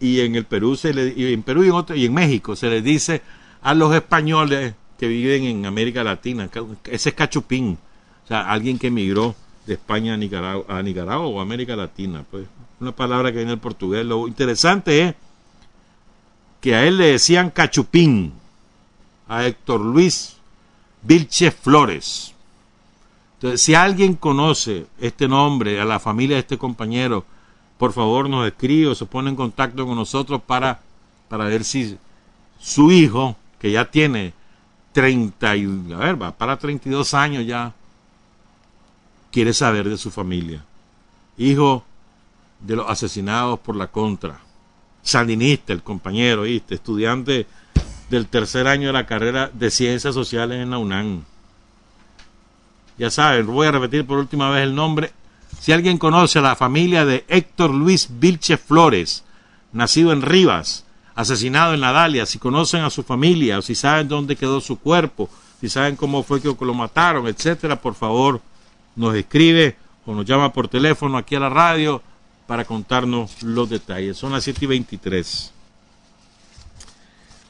[0.00, 2.56] y en el Perú se le, y en Perú y en, otro, y en México
[2.56, 3.22] se les dice
[3.62, 6.48] a los españoles que viven en América Latina.
[6.84, 7.78] Ese es cachupín.
[8.24, 9.34] O sea, alguien que emigró
[9.66, 12.24] de España a Nicaragua, a Nicaragua o América Latina.
[12.30, 12.46] Pues
[12.80, 14.04] una palabra que viene del portugués.
[14.04, 15.14] Lo interesante es
[16.60, 18.34] que a él le decían cachupín,
[19.28, 20.36] a Héctor Luis
[21.02, 22.34] Vilche Flores.
[23.34, 27.24] Entonces, si alguien conoce este nombre, a la familia de este compañero,
[27.78, 30.80] por favor nos escribe o se pone en contacto con nosotros para,
[31.28, 31.98] para ver si
[32.60, 34.34] su hijo que ya tiene
[34.92, 37.72] 30, y, a ver, va para 32 años ya,
[39.30, 40.64] quiere saber de su familia.
[41.38, 41.84] Hijo
[42.58, 44.40] de los asesinados por la contra.
[45.00, 46.74] Sandinista, el compañero, ¿viste?
[46.74, 47.46] estudiante
[48.10, 51.22] del tercer año de la carrera de Ciencias Sociales en la UNAM.
[52.98, 55.12] Ya saben, voy a repetir por última vez el nombre.
[55.60, 59.22] Si alguien conoce a la familia de Héctor Luis Vilche Flores,
[59.72, 60.84] nacido en Rivas,
[61.14, 65.28] asesinado en la Dalia, si conocen a su familia, si saben dónde quedó su cuerpo,
[65.60, 68.40] si saben cómo fue que lo mataron, etcétera, por favor,
[68.96, 72.02] nos escribe o nos llama por teléfono aquí a la radio
[72.46, 74.16] para contarnos los detalles.
[74.16, 75.52] Son las 7 y 23.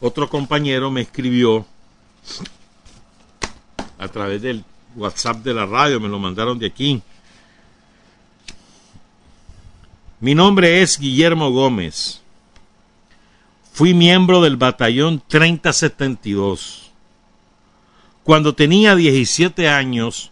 [0.00, 1.64] Otro compañero me escribió
[3.98, 4.64] a través del
[4.96, 7.02] WhatsApp de la radio, me lo mandaron de aquí.
[10.20, 12.21] Mi nombre es Guillermo Gómez.
[13.74, 16.92] Fui miembro del batallón 3072.
[18.22, 20.30] Cuando tenía 17 años,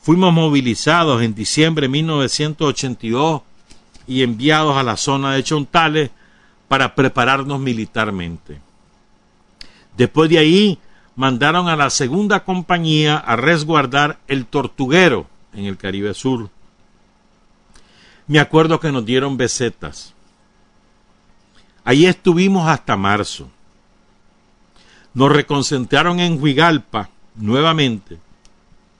[0.00, 3.42] fuimos movilizados en diciembre de 1982
[4.06, 6.10] y enviados a la zona de Chontales
[6.68, 8.60] para prepararnos militarmente.
[9.96, 10.78] Después de ahí,
[11.16, 16.50] mandaron a la segunda compañía a resguardar el Tortuguero en el Caribe Sur.
[18.28, 20.14] Me acuerdo que nos dieron besetas
[21.84, 23.50] Allí estuvimos hasta marzo.
[25.14, 28.18] Nos reconcentraron en Huigalpa nuevamente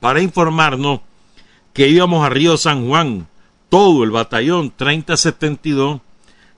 [0.01, 1.01] para informarnos
[1.73, 3.29] que íbamos a Río San Juan,
[3.69, 6.01] todo el batallón 3072,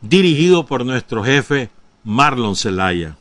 [0.00, 1.70] dirigido por nuestro jefe
[2.04, 3.16] Marlon Zelaya.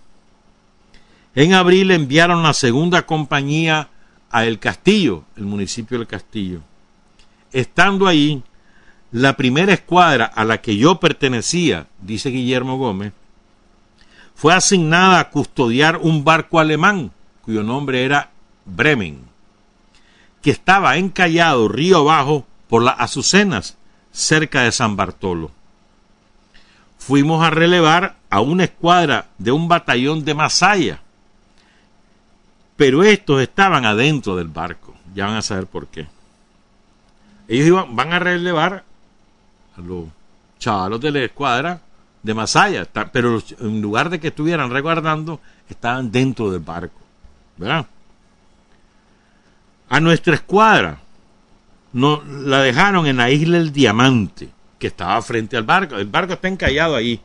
[1.35, 3.89] En abril enviaron la segunda compañía
[4.29, 6.61] a El Castillo, el municipio del Castillo.
[7.51, 8.43] Estando ahí,
[9.11, 13.13] la primera escuadra a la que yo pertenecía, dice Guillermo Gómez,
[14.35, 18.31] fue asignada a custodiar un barco alemán, cuyo nombre era
[18.65, 19.23] Bremen,
[20.41, 23.77] que estaba encallado río abajo por las Azucenas,
[24.11, 25.51] cerca de San Bartolo.
[26.97, 31.01] Fuimos a relevar a una escuadra de un batallón de Masaya,
[32.77, 36.07] pero estos estaban adentro del barco, ya van a saber por qué.
[37.47, 38.85] Ellos iban, van a relevar
[39.85, 40.05] los
[40.59, 41.81] chavalos de la escuadra
[42.23, 46.99] de Masaya, pero en lugar de que estuvieran resguardando, estaban dentro del barco.
[47.57, 47.85] ¿Verdad?
[49.89, 50.99] A nuestra escuadra
[51.93, 55.97] no, la dejaron en la isla El Diamante, que estaba frente al barco.
[55.97, 57.19] El barco está encallado ahí,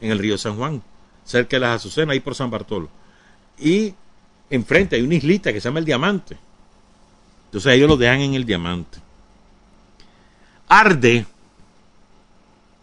[0.00, 0.82] en el río San Juan,
[1.24, 2.88] cerca de las Azucenas, ahí por San Bartolo.
[3.58, 3.94] Y
[4.50, 6.36] enfrente hay una islita que se llama El Diamante.
[7.46, 8.98] Entonces ellos lo dejan en El Diamante.
[10.68, 11.26] Arde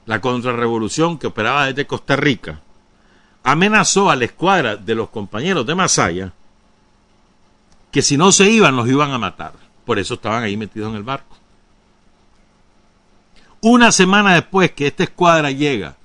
[0.10, 2.62] la contrarrevolución que operaba desde Costa Rica,
[3.44, 6.34] amenazó a la escuadra de los compañeros de Masaya
[7.92, 9.54] que si no se iban los iban a matar.
[9.86, 11.38] Por eso estaban ahí metidos en el barco.
[13.62, 15.96] Una semana después que esta escuadra llega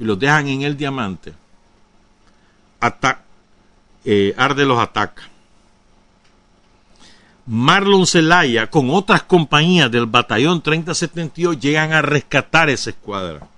[0.00, 1.32] y los dejan en el diamante,
[4.04, 5.22] eh, Arde los ataca.
[7.50, 13.48] Marlon Zelaya con otras compañías del batallón 3072 llegan a rescatar esa escuadra.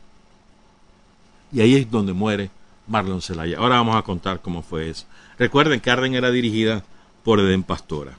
[1.51, 2.51] Y ahí es donde muere
[2.87, 3.59] Marlon Zelaya.
[3.59, 5.07] Ahora vamos a contar cómo fue eso.
[5.41, 6.85] Recuerden que Arden era dirigida
[7.25, 8.13] por Eden Pastora.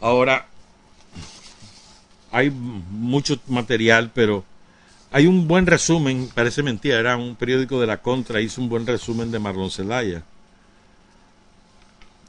[0.00, 0.46] Ahora,
[2.32, 4.44] hay mucho material, pero
[5.12, 8.86] hay un buen resumen, parece mentira, era un periódico de la Contra, hizo un buen
[8.86, 10.24] resumen de Marlon Zelaya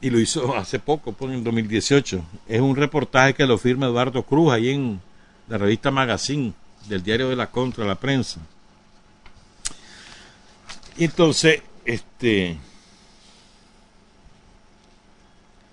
[0.01, 2.23] y lo hizo hace poco, pues, en 2018.
[2.47, 5.01] Es un reportaje que lo firma Eduardo Cruz ahí en
[5.47, 6.53] la revista Magazine
[6.87, 8.39] del diario de la Contra, la prensa.
[10.97, 12.57] Y entonces, este,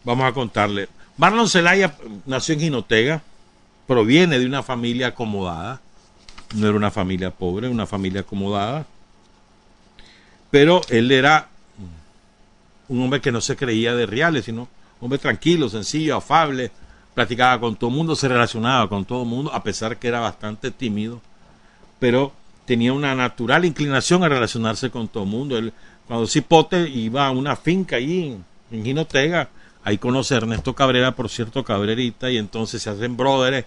[0.04, 0.88] vamos a contarle.
[1.16, 1.96] Marlon Zelaya
[2.26, 3.22] nació en Ginotega,
[3.86, 5.80] proviene de una familia acomodada,
[6.54, 8.86] no era una familia pobre, una familia acomodada,
[10.50, 11.48] pero él era
[12.88, 14.68] un hombre que no se creía de reales, sino un
[15.00, 16.70] hombre tranquilo, sencillo, afable,
[17.14, 20.20] platicaba con todo el mundo, se relacionaba con todo el mundo, a pesar que era
[20.20, 21.20] bastante tímido,
[21.98, 22.32] pero
[22.66, 25.56] tenía una natural inclinación a relacionarse con todo el mundo.
[25.56, 25.72] Él,
[26.06, 28.36] cuando Cipote iba a una finca allí
[28.70, 29.48] en, Ginotega,
[29.82, 33.66] ahí conoce a Ernesto Cabrera, por cierto, Cabrerita, y entonces se hacen brothers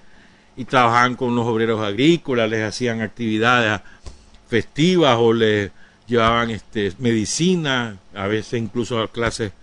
[0.56, 3.82] y trabajaban con los obreros agrícolas, les hacían actividades
[4.48, 5.72] festivas o les
[6.06, 9.54] llevaban este, medicina, a veces incluso clases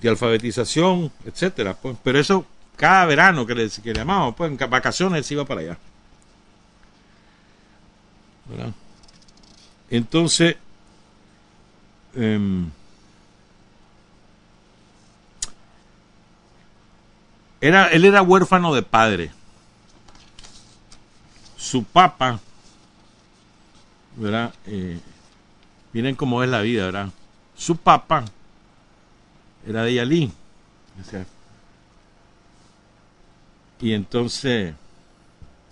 [0.00, 1.74] de alfabetización, etcétera.
[1.74, 2.44] Pues, pero eso
[2.76, 5.78] cada verano que le, que le llamamos, pues en vacaciones se iba para allá.
[9.88, 10.56] Entonces,
[12.16, 12.70] em,
[17.60, 19.30] era, él era huérfano de padre.
[21.56, 22.40] Su papá,
[24.16, 24.52] ¿verdad?
[24.66, 24.98] Eh,
[25.92, 27.10] miren cómo es la vida, ¿verdad?
[27.62, 28.24] Su papá
[29.64, 30.32] era de Yalí.
[33.80, 34.74] y entonces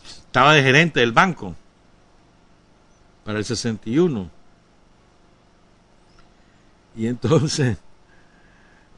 [0.04, 1.56] estaba de gerente del banco
[3.24, 4.30] para el 61.
[6.94, 7.76] Y entonces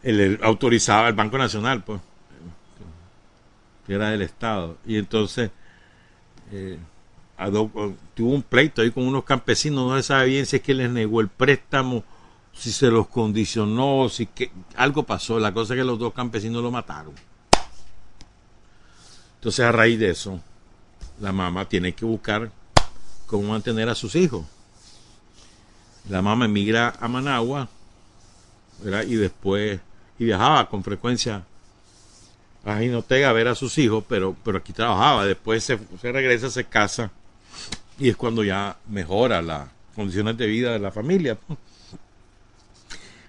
[0.02, 1.98] él autorizaba el Banco Nacional, pues,
[3.86, 4.76] que era del Estado.
[4.84, 5.50] Y entonces
[6.50, 6.78] eh,
[8.12, 10.90] tuvo un pleito ahí con unos campesinos, no se sabe bien si es que les
[10.90, 12.04] negó el préstamo,
[12.54, 15.38] si se los condicionó, si que algo pasó.
[15.38, 17.14] La cosa es que los dos campesinos lo mataron.
[19.36, 20.40] Entonces a raíz de eso,
[21.20, 22.50] la mamá tiene que buscar
[23.26, 24.44] cómo mantener a sus hijos.
[26.08, 27.68] La mamá emigra a Managua
[29.06, 29.80] y después
[30.18, 31.44] y viajaba con frecuencia
[32.64, 35.26] a Jinotega a ver a sus hijos, pero, pero aquí trabajaba.
[35.26, 37.10] Después se regresa, se casa
[37.98, 41.38] y es cuando ya mejora las condiciones de vida de la familia.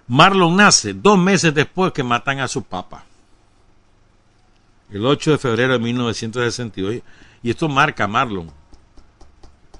[0.08, 3.06] Marlon nace dos meses después que matan a su papá.
[4.91, 7.01] El 8 de febrero de 1962.
[7.41, 8.51] Y esto marca a Marlon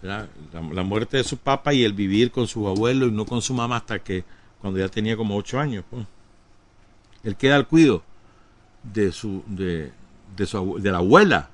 [0.03, 3.53] la, muerte de su papá y el vivir con su abuelo y no con su
[3.53, 4.26] mamá hasta que
[4.59, 5.86] cuando ya tenía como ocho años.
[5.89, 6.05] Pues.
[7.24, 8.03] Él queda al cuido
[8.84, 9.91] de su, de,
[10.36, 11.49] de, su, de la abuela,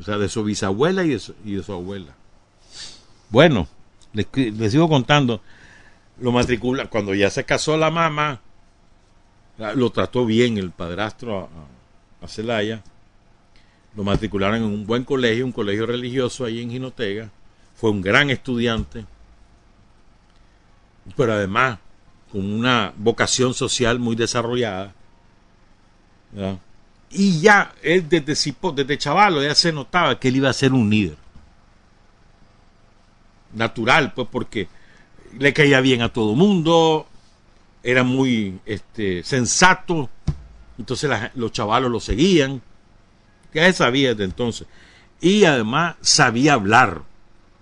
[0.00, 2.14] o sea, de su bisabuela y de su, y de su abuela.
[3.30, 3.68] Bueno,
[4.12, 5.40] les, sigo contando.
[6.20, 8.40] Lo matricula, cuando ya se casó la mamá,
[9.74, 11.48] lo trató bien el padrastro
[12.20, 12.82] a, Celaya.
[13.96, 17.30] Lo matricularon en un buen colegio, un colegio religioso ahí en Ginotega
[17.82, 19.04] fue un gran estudiante,
[21.16, 21.80] pero además
[22.30, 24.94] con una vocación social muy desarrollada.
[27.10, 30.88] Y ya él desde, desde chavalo ya se notaba que él iba a ser un
[30.88, 31.16] líder.
[33.52, 34.68] Natural, pues porque
[35.38, 37.06] le caía bien a todo mundo,
[37.82, 40.08] era muy este, sensato,
[40.78, 42.62] entonces los chavalos lo seguían,
[43.52, 44.66] él sabía desde entonces.
[45.20, 47.02] Y además sabía hablar,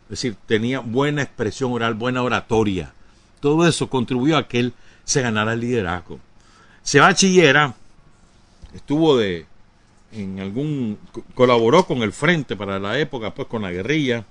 [0.05, 2.93] es decir, tenía buena expresión oral, buena oratoria.
[3.41, 6.21] Todo eso contribuyó a que él se ganara el liderazgo.
[6.83, 7.75] Se bachillera,
[8.75, 9.47] estuvo de,
[10.13, 10.99] en algún,
[11.35, 14.25] colaboró con el frente para la época, pues con la guerrilla,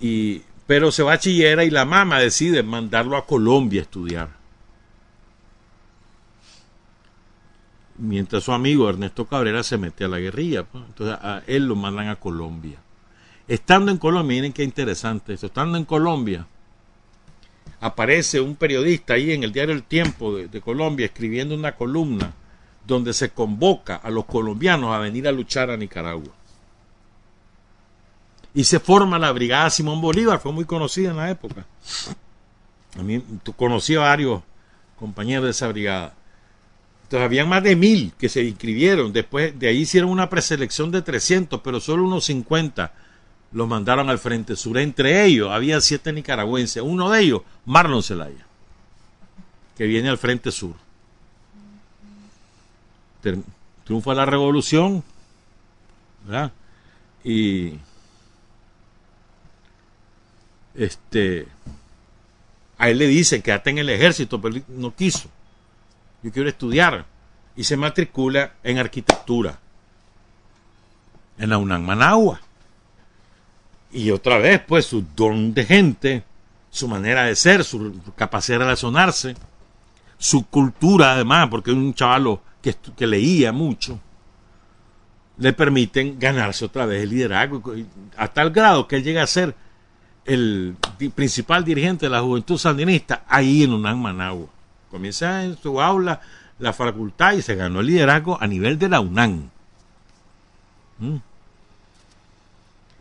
[0.00, 4.28] y, pero se bachillera y la mamá decide mandarlo a Colombia a estudiar.
[7.96, 11.74] Mientras su amigo Ernesto Cabrera se mete a la guerrilla, pues, entonces a él lo
[11.74, 12.78] mandan a Colombia.
[13.48, 16.46] Estando en Colombia, miren qué interesante eso, estando en Colombia,
[17.80, 22.34] aparece un periodista ahí en el diario El Tiempo de, Colombia escribiendo una columna
[22.86, 26.34] donde se convoca a los colombianos a venir a luchar a Nicaragua.
[28.54, 31.66] Y se forma la Brigada Simón Bolívar, fue muy conocida en la época.
[32.98, 33.22] A mí
[33.56, 34.42] conocí a varios
[34.98, 36.14] compañeros de esa brigada.
[37.04, 39.12] Entonces habían más de mil que se inscribieron.
[39.12, 42.92] Después de ahí hicieron una preselección de 300, pero solo unos 50
[43.52, 44.76] los mandaron al Frente Sur.
[44.78, 48.46] Entre ellos había siete nicaragüenses, uno de ellos, Marlon Zelaya,
[49.76, 50.74] que viene al Frente Sur.
[53.84, 55.02] Triunfa la revolución,
[56.26, 56.52] ¿verdad?
[57.24, 57.74] Y
[60.78, 61.48] este
[62.78, 65.28] a él le dicen quédate en el ejército, pero no quiso.
[66.22, 67.06] Yo quiero estudiar.
[67.56, 69.58] Y se matricula en arquitectura
[71.38, 72.40] en la UNAM Managua.
[73.90, 76.24] Y otra vez, pues, su don de gente
[76.70, 79.34] su manera de ser, su capacidad de relacionarse,
[80.18, 83.98] su cultura además, porque es un chavalo que, que leía mucho,
[85.38, 87.62] le permiten ganarse otra vez el liderazgo,
[88.16, 89.54] a tal grado que él llega a ser
[90.28, 90.76] el
[91.14, 94.48] principal dirigente de la juventud sandinista ahí en UNAM Managua.
[94.90, 96.20] Comienza en su aula
[96.58, 99.48] la facultad y se ganó el liderazgo a nivel de la UNAM.
[100.98, 101.16] ¿Mm?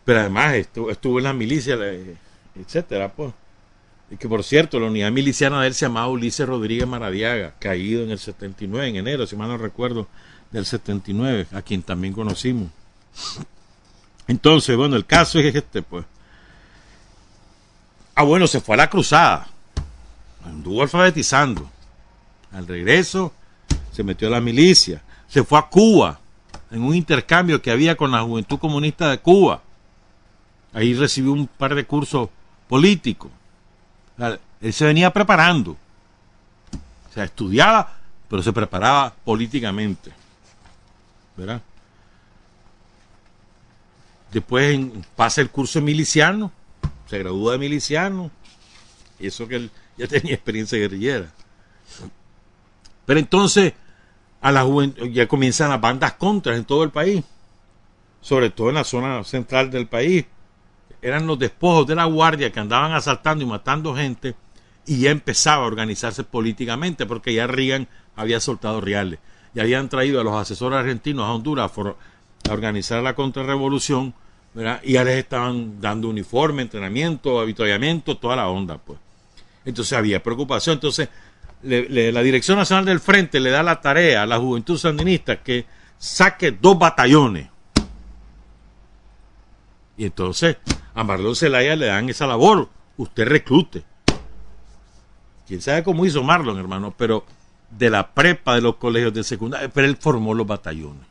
[0.05, 1.77] Pero además estuvo, estuvo en la milicia,
[2.55, 3.33] etcétera, pues.
[4.09, 8.03] Y que por cierto, la unidad miliciana de él se llamaba Ulises Rodríguez Maradiaga, caído
[8.03, 10.07] en el 79, en enero, si mal no recuerdo,
[10.49, 12.69] del 79, a quien también conocimos.
[14.29, 16.05] Entonces, bueno, el caso es este, pues.
[18.19, 19.45] Ah, bueno, se fue a la cruzada.
[20.43, 21.69] Anduvo alfabetizando.
[22.51, 23.31] Al regreso,
[23.91, 25.03] se metió a la milicia.
[25.27, 26.19] Se fue a Cuba,
[26.71, 29.61] en un intercambio que había con la Juventud Comunista de Cuba.
[30.73, 32.29] Ahí recibió un par de cursos
[32.67, 33.29] políticos.
[34.61, 35.77] Él se venía preparando.
[37.11, 37.97] O sea, estudiaba,
[38.27, 40.11] pero se preparaba políticamente.
[41.35, 41.61] ¿Verdad?
[44.31, 44.79] Después
[45.15, 46.51] pasa el curso miliciano,
[47.07, 48.31] se gradúa de miliciano,
[49.19, 51.31] y eso que él ya tenía experiencia guerrillera.
[53.05, 53.73] Pero entonces,
[54.41, 54.65] a la
[55.11, 57.23] ya comienzan las bandas contras en todo el país,
[58.21, 60.25] sobre todo en la zona central del país.
[61.01, 64.35] Eran los despojos de la guardia que andaban asaltando y matando gente,
[64.85, 69.19] y ya empezaba a organizarse políticamente, porque ya Reagan había soltado reales,
[69.53, 74.13] y habían traído a los asesores argentinos a Honduras a organizar la contrarrevolución,
[74.83, 78.99] y ya les estaban dando uniforme, entrenamiento, avituallamiento, toda la onda, pues.
[79.65, 80.75] Entonces había preocupación.
[80.75, 81.09] Entonces,
[81.61, 85.65] la Dirección Nacional del Frente le da la tarea a la juventud sandinista que
[85.97, 87.49] saque dos batallones.
[89.97, 90.57] Y entonces
[90.93, 92.69] a Marlon Zelaya le dan esa labor.
[92.97, 93.83] Usted reclute.
[95.47, 97.25] Quién sabe cómo hizo Marlon, hermano, pero
[97.69, 101.05] de la prepa, de los colegios de secundaria, pero él formó los batallones.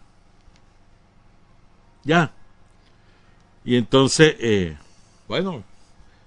[2.05, 2.33] Ya.
[3.67, 4.77] Y entonces, eh,
[5.27, 5.65] bueno,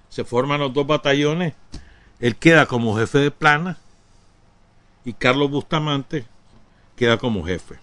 [0.09, 1.53] se forman los dos batallones.
[2.19, 3.77] Él queda como jefe de plana
[5.05, 6.25] y Carlos Bustamante
[6.97, 7.79] queda como jefe.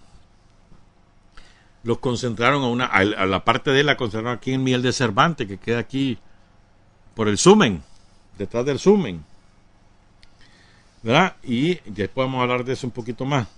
[1.83, 4.93] Los concentraron a una, a la parte de él la concentraron aquí en Miel de
[4.93, 6.19] Cervantes, que queda aquí
[7.15, 7.83] por el Sumen,
[8.37, 9.25] detrás del Sumen.
[11.03, 11.37] ¿Verdad?
[11.43, 13.49] Y después vamos a hablar de eso un poquito más.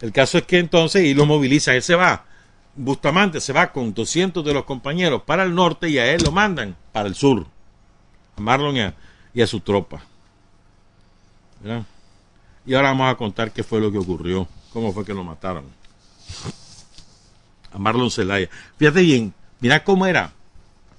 [0.00, 2.26] El caso es que entonces, y lo moviliza, él se va.
[2.76, 6.30] Bustamante se va con 200 de los compañeros para el norte y a él lo
[6.30, 7.46] mandan para el sur.
[8.36, 8.92] A Marlon
[9.32, 10.02] y a, su tropa.
[12.66, 15.64] Y ahora vamos a contar qué fue lo que ocurrió, cómo fue que lo mataron.
[17.72, 18.48] A Marlon Zelaya.
[18.76, 20.32] Fíjate bien, mira cómo era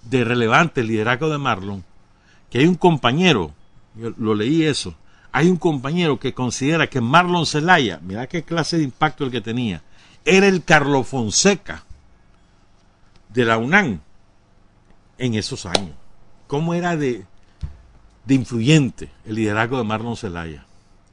[0.09, 1.83] de relevante el liderazgo de Marlon,
[2.49, 3.53] que hay un compañero,
[3.95, 4.95] yo lo leí eso,
[5.31, 9.41] hay un compañero que considera que Marlon Zelaya, mira qué clase de impacto el que
[9.41, 9.83] tenía,
[10.27, 11.83] era el Carlos Fonseca
[13.29, 14.01] de la UNAM
[15.17, 15.95] en esos años.
[16.47, 17.25] ¿Cómo era de,
[18.25, 20.65] de influyente el liderazgo de Marlon Zelaya?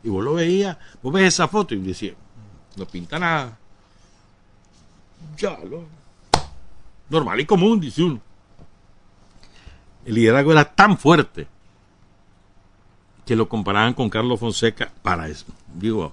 [0.02, 2.16] Y vos lo veías, vos ves esa foto y decías,
[2.76, 3.56] no pinta nada.
[5.38, 5.84] Ya, lo,
[7.08, 8.20] normal y común, dice uno.
[10.04, 11.46] El liderazgo era tan fuerte
[13.24, 15.46] que lo comparaban con Carlos Fonseca para eso.
[15.72, 16.12] Digo,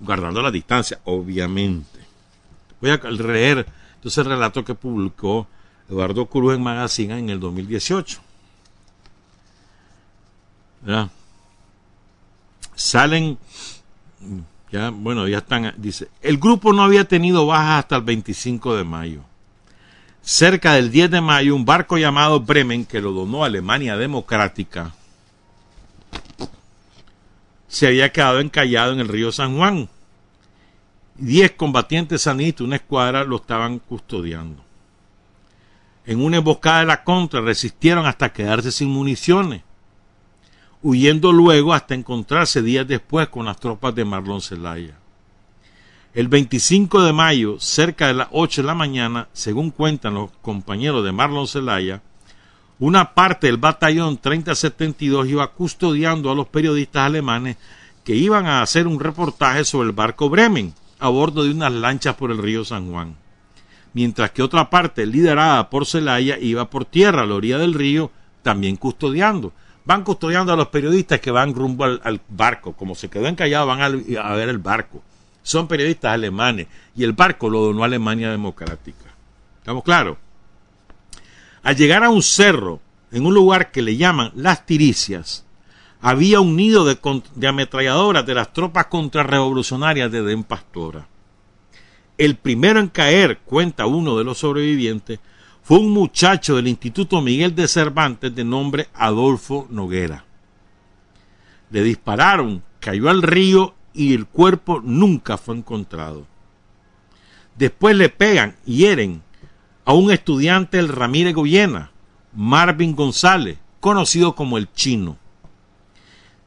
[0.00, 1.97] guardando la distancia, obviamente.
[2.80, 3.66] Voy a leer
[3.96, 5.46] entonces el relato que publicó
[5.88, 8.20] Eduardo Cruz en Magazine en el 2018.
[10.82, 11.10] ¿Verdad?
[12.78, 13.36] salen,
[14.70, 18.84] ya, bueno, ya están, dice, el grupo no había tenido bajas hasta el 25 de
[18.84, 19.20] mayo.
[20.22, 24.94] Cerca del 10 de mayo, un barco llamado Bremen, que lo donó Alemania Democrática,
[27.66, 29.88] se había quedado encallado en el río San Juan.
[31.18, 34.62] Diez combatientes sanistas, una escuadra, lo estaban custodiando.
[36.06, 39.62] En una emboscada de la contra resistieron hasta quedarse sin municiones
[40.82, 44.94] huyendo luego hasta encontrarse días después con las tropas de Marlon Zelaya.
[46.14, 51.04] El 25 de mayo, cerca de las 8 de la mañana, según cuentan los compañeros
[51.04, 52.02] de Marlon Zelaya,
[52.78, 57.56] una parte del batallón 3072 iba custodiando a los periodistas alemanes
[58.04, 62.14] que iban a hacer un reportaje sobre el barco Bremen a bordo de unas lanchas
[62.16, 63.16] por el río San Juan,
[63.92, 68.10] mientras que otra parte, liderada por Zelaya, iba por tierra a la orilla del río,
[68.42, 69.52] también custodiando
[69.88, 72.74] van custodiando a los periodistas que van rumbo al, barco.
[72.74, 73.88] Como se quedó encallado, van a,
[74.34, 75.02] ver el barco.
[75.42, 79.06] Son periodistas alemanes y el barco lo donó a Alemania Democrática.
[79.60, 80.18] ¿Estamos claros?
[81.62, 82.80] Al llegar a un cerro
[83.12, 85.46] en un lugar que le llaman Las Tiricias,
[86.00, 86.98] había un nido de,
[87.48, 91.08] ametralladoras de las tropas contrarrevolucionarias de Den Pastora.
[92.16, 95.20] El primero en caer, cuenta uno de los sobrevivientes,
[95.62, 100.24] fue un muchacho del Instituto Miguel de Cervantes de nombre Adolfo Noguera.
[101.70, 106.26] Le dispararon, cayó al río y el cuerpo nunca fue encontrado.
[107.56, 109.22] Después le pegan, hieren
[109.84, 111.90] a un estudiante del Ramírez Goyena,
[112.32, 115.18] Marvin González, conocido como el chino.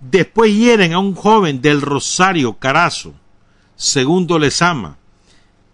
[0.02, 3.14] Después hieren a un joven del Rosario Carazo,
[3.76, 4.97] segundo Lezama.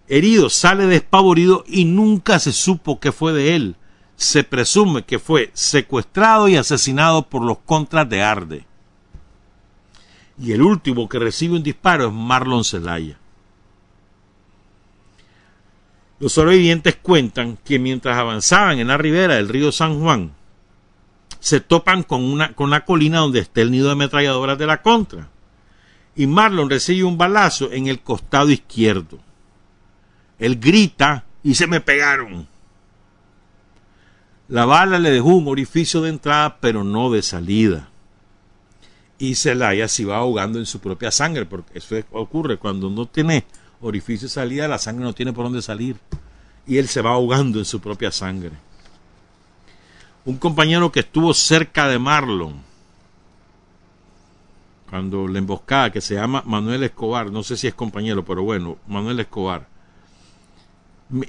[0.10, 3.76] Herido sale despavorido y nunca se supo qué fue de él.
[4.18, 8.66] Se presume que fue secuestrado y asesinado por los contras de Arde.
[10.40, 13.18] Y el último que recibe un disparo es Marlon Zelaya.
[16.20, 20.34] Los sobrevivientes cuentan que mientras avanzaban en la ribera del río San Juan,
[21.48, 24.82] se topan con una, con una colina donde está el nido de ametralladoras de la
[24.82, 25.30] contra.
[26.14, 29.18] Y Marlon recibe un balazo en el costado izquierdo.
[30.40, 32.50] Él grita y se me pegaron.
[34.50, 37.92] La bala le dejó un orificio de entrada, pero no de salida.
[39.18, 43.46] Y Celaya se va ahogando en su propia sangre, porque eso ocurre cuando no tiene
[43.80, 45.96] orificio de salida, la sangre no tiene por dónde salir.
[46.66, 48.67] Y él se va ahogando en su propia sangre.
[50.28, 52.62] Un compañero que estuvo cerca de Marlon,
[54.90, 58.78] cuando le emboscaba, que se llama Manuel Escobar, no sé si es compañero, pero bueno,
[58.88, 59.68] Manuel Escobar,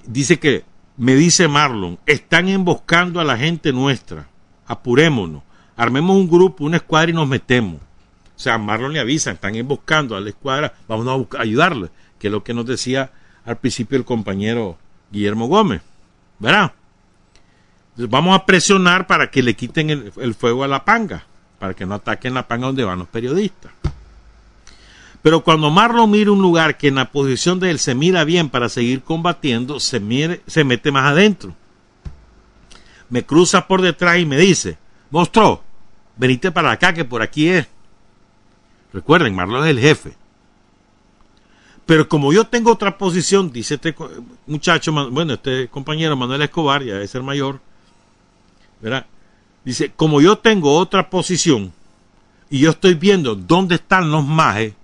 [0.04, 0.64] dice que,
[0.96, 4.26] me dice Marlon, están emboscando a la gente nuestra,
[4.66, 5.44] apurémonos,
[5.76, 7.76] armemos un grupo, una escuadra y nos metemos.
[7.76, 12.26] O sea, Marlon le avisa, están emboscando a la escuadra, vamos a buscar, ayudarle que
[12.26, 13.12] es lo que nos decía
[13.44, 14.76] al principio el compañero
[15.12, 15.82] Guillermo Gómez.
[16.40, 16.72] ¿Verdad?
[18.06, 21.24] Vamos a presionar para que le quiten el, fuego a la panga,
[21.58, 23.72] para que no ataquen la panga donde van los periodistas.
[25.20, 28.50] Pero cuando Marlon mira un lugar que en la posición de él se mira bien
[28.50, 30.00] para seguir combatiendo, se,
[30.46, 31.56] se mete más adentro.
[33.10, 34.78] Me cruza por detrás y me dice,
[35.10, 35.64] monstruo,
[36.16, 37.66] venite para acá que por aquí es.
[38.92, 40.12] Recuerden, Marlon es el jefe.
[41.84, 43.96] Pero como yo tengo otra posición, dice este
[44.46, 47.60] muchacho, bueno, este compañero Manuel Escobar, ya es el mayor,
[49.64, 51.72] Dice, como yo tengo otra posición
[52.50, 54.74] y yo estoy viendo dónde están los majes,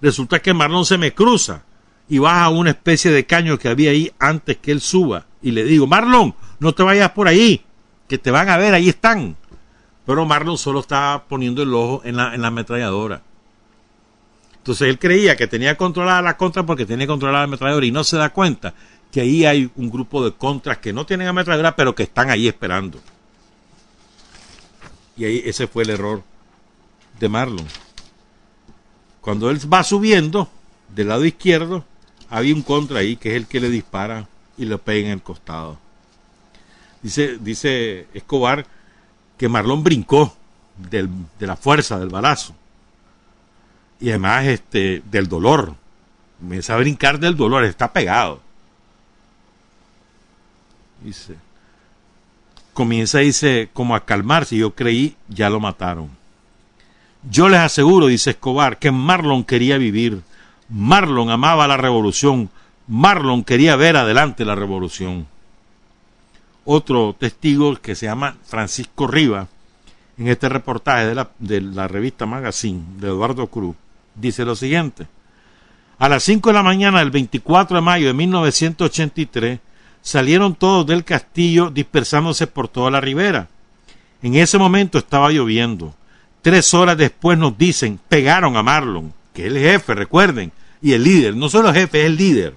[0.00, 1.62] resulta que Marlon se me cruza
[2.08, 5.26] y baja una especie de caño que había ahí antes que él suba.
[5.40, 7.62] Y le digo, Marlon, no te vayas por ahí,
[8.08, 9.36] que te van a ver, ahí están.
[10.04, 13.22] Pero Marlon solo estaba poniendo el ojo en la, en la ametralladora.
[14.56, 18.04] Entonces él creía que tenía controlada la contra porque tenía controlada la ametralladora y no
[18.04, 18.74] se da cuenta
[19.12, 22.48] que ahí hay un grupo de contras que no tienen ametralladora pero que están ahí
[22.48, 22.98] esperando.
[25.16, 26.22] Y ahí ese fue el error
[27.20, 27.66] de Marlon.
[29.20, 30.48] Cuando él va subiendo
[30.88, 31.84] del lado izquierdo,
[32.28, 35.22] había un contra ahí que es el que le dispara y le pega en el
[35.22, 35.78] costado.
[37.02, 38.66] Dice, dice Escobar
[39.36, 40.34] que Marlon brincó
[40.90, 41.08] de
[41.40, 42.54] la fuerza del balazo
[44.02, 45.76] y además este del dolor.
[46.40, 48.40] Me a brincar del dolor, está pegado.
[51.04, 51.36] Dice,
[52.72, 54.56] comienza, dice, como a calmarse.
[54.56, 56.10] Yo creí, ya lo mataron.
[57.30, 60.22] Yo les aseguro, dice Escobar, que Marlon quería vivir.
[60.68, 62.50] Marlon amaba la revolución.
[62.88, 65.26] Marlon quería ver adelante la revolución.
[66.64, 69.48] Otro testigo que se llama Francisco Riva,
[70.18, 73.74] en este reportaje de la, de la revista Magazine de Eduardo Cruz,
[74.14, 75.06] dice lo siguiente.
[75.98, 79.60] A las 5 de la mañana del 24 de mayo de 1983
[80.02, 83.48] salieron todos del castillo dispersándose por toda la ribera.
[84.22, 85.94] En ese momento estaba lloviendo.
[86.42, 91.04] Tres horas después nos dicen, pegaron a Marlon, que es el jefe, recuerden, y el
[91.04, 92.56] líder, no solo el jefe, es el líder.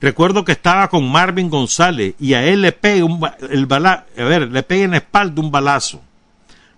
[0.00, 3.20] Recuerdo que estaba con Marvin González y a él le pega un,
[3.50, 6.00] el bala, a ver, le pega en la espalda un balazo.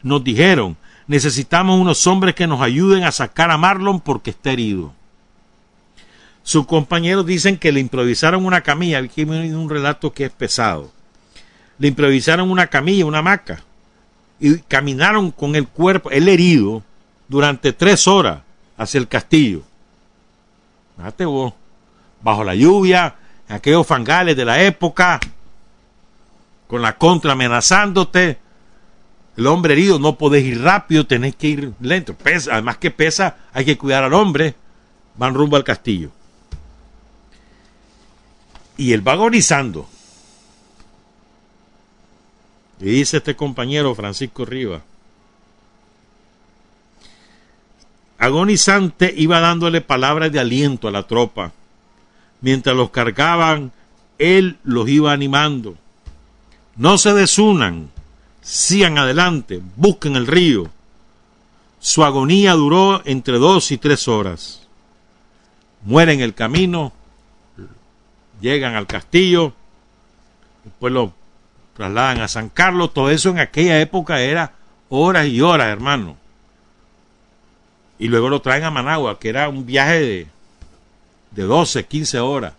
[0.03, 4.93] Nos dijeron, necesitamos unos hombres que nos ayuden a sacar a Marlon porque está herido.
[6.43, 10.91] Sus compañeros dicen que le improvisaron una camilla, aquí un relato que es pesado.
[11.79, 13.63] Le improvisaron una camilla, una hamaca,
[14.41, 16.83] y caminaron con el cuerpo, el herido,
[17.29, 18.41] durante tres horas
[18.77, 19.63] hacia el castillo.
[20.97, 21.55] Fíjate vos,
[22.21, 23.15] bajo la lluvia,
[23.49, 25.21] aquellos fangales de la época,
[26.67, 28.39] con la contra amenazándote,
[29.37, 32.17] el hombre herido no podés ir rápido, tenés que ir lento.
[32.51, 34.55] Además que pesa, hay que cuidar al hombre.
[35.17, 36.11] Van rumbo al castillo.
[38.83, 39.89] Y él va agonizando.
[42.81, 44.83] Y dice este compañero Francisco Rivas,
[48.19, 51.53] agonizante iba dándole palabras de aliento a la tropa.
[52.41, 53.71] Mientras los cargaban,
[54.19, 55.77] él los iba animando.
[56.75, 57.89] No se desunan,
[58.41, 60.69] sigan adelante, busquen el río.
[61.79, 64.67] Su agonía duró entre dos y tres horas.
[65.85, 66.93] Mueren en el camino,
[68.43, 69.55] llegan al castillo,
[70.65, 71.15] después lo
[71.75, 74.53] trasladan a San Carlos, todo eso en aquella época era
[74.91, 76.19] horas y horas, hermano
[78.03, 80.27] y luego lo traen a Managua, que era un viaje de,
[81.31, 82.53] de 12, 15 horas.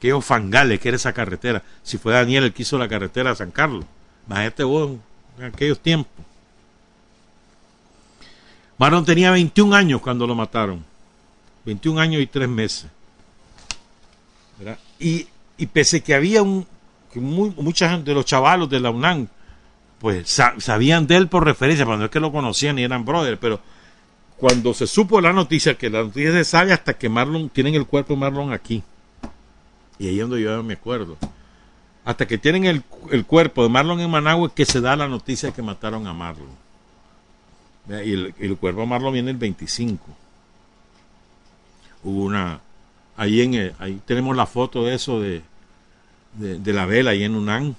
[0.00, 1.62] Qué fangales que era esa carretera.
[1.82, 3.84] Si fue Daniel el que hizo la carretera a San Carlos.
[4.26, 4.92] Imagínate vos
[5.38, 6.24] en aquellos tiempos.
[8.78, 10.82] Marlon tenía 21 años cuando lo mataron.
[11.66, 12.86] 21 años y 3 meses.
[14.98, 16.66] Y, y pese que había un,
[17.12, 19.28] que mucha gente de los chavalos de la UNAM,
[19.98, 23.60] pues sabían de él por referencia, no es que lo conocían ni eran brothers, pero
[24.36, 27.86] cuando se supo la noticia, que la noticia se sabe hasta que Marlon, tienen el
[27.86, 28.82] cuerpo de Marlon aquí.
[29.98, 31.18] Y ahí es donde yo me acuerdo.
[32.06, 32.82] Hasta que tienen el,
[33.26, 36.48] cuerpo de Marlon en Managua que se da la noticia que mataron a Marlon.
[37.86, 40.06] Y el, cuerpo de Marlon viene el 25.
[42.04, 42.60] Hubo una...
[43.20, 45.42] Ahí, en ahí tenemos la foto de eso de,
[46.38, 47.76] de, la vela ahí en Unán.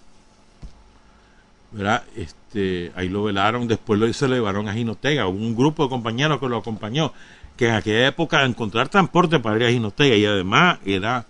[1.72, 2.04] ¿verdad?
[2.16, 6.39] Este, ahí lo velaron, después lo, se lo llevaron a Ginotega, un grupo de compañeros
[6.39, 7.12] que lo acompañó,
[7.58, 11.26] que en aquella época encontrar transporte para ir a Ginotega y además era,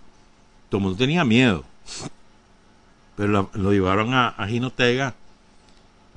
[0.68, 1.64] todo el mundo tenía miedo,
[3.16, 5.14] pero lo, llevaron a, a, Ginotega,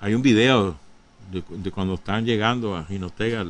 [0.01, 0.75] hay un video
[1.31, 3.45] de, cuando estaban llegando a Ginotega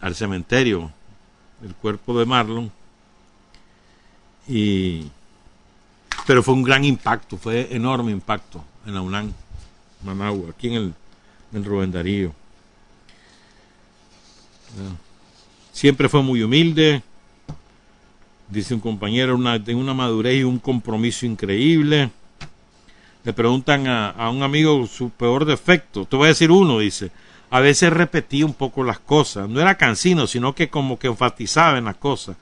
[0.00, 0.92] al cementerio,
[1.62, 2.70] el cuerpo de Marlon,
[4.46, 5.06] y
[6.26, 9.32] pero fue un gran impacto, fue enorme impacto en la UNAM,
[10.04, 10.94] Managua, aquí en el,
[11.54, 12.34] en Rubén Darío.
[15.72, 17.02] Siempre fue muy humilde,
[18.50, 22.10] dice un compañero, una, de una madurez y un compromiso increíble.
[23.24, 26.04] Le preguntan a, a, un amigo su peor defecto.
[26.04, 27.10] Te voy a decir uno, dice.
[27.50, 29.48] A veces repetía un poco las cosas.
[29.48, 32.36] No era cansino, sino que como que enfatizaba en las cosas.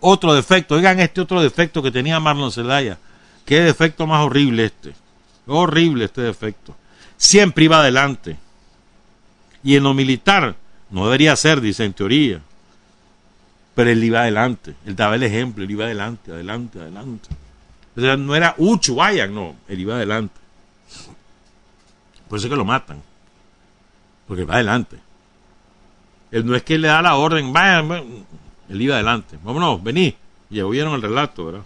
[0.00, 2.98] Otro defecto, oigan este otro defecto que tenía Marlon Zelaya
[3.44, 4.94] Qué defecto más horrible este.
[5.46, 6.74] Horrible este defecto.
[7.16, 8.36] Siempre iba adelante.
[9.64, 10.56] Y en lo militar,
[10.90, 12.40] no debería ser, dice en teoría.
[13.74, 14.74] Pero él iba adelante.
[14.86, 17.28] Él daba el ejemplo, él iba adelante, adelante, adelante.
[17.96, 19.56] O sea, no era Ucho, vayan, no.
[19.68, 20.34] Él iba adelante.
[22.28, 23.02] Por eso es que lo matan.
[24.32, 24.96] Porque va adelante.
[26.30, 28.24] Él no es que le da la orden, vayan,
[28.66, 29.36] él iba adelante.
[29.44, 30.16] Vámonos, vení.
[30.48, 31.64] Y ya oyeron el relato, ¿verdad?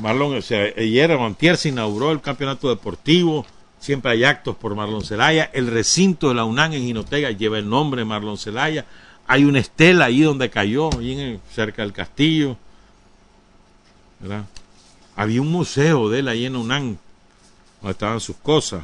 [0.00, 3.44] Marlon, o sea, ayer Montier se inauguró el campeonato deportivo,
[3.78, 7.68] siempre hay actos por Marlon Celaya, el recinto de la UNAM en Ginotega lleva el
[7.68, 8.86] nombre de Marlon Celaya,
[9.26, 12.56] hay una estela ahí donde cayó, ahí cerca del castillo,
[14.20, 14.46] ¿verdad?
[15.14, 16.96] Había un museo de él ahí en UNAM,
[17.82, 18.82] donde estaban sus cosas,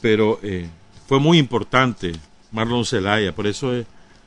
[0.00, 0.68] pero eh,
[1.06, 2.12] fue muy importante
[2.52, 3.86] Marlon Celaya, por eso es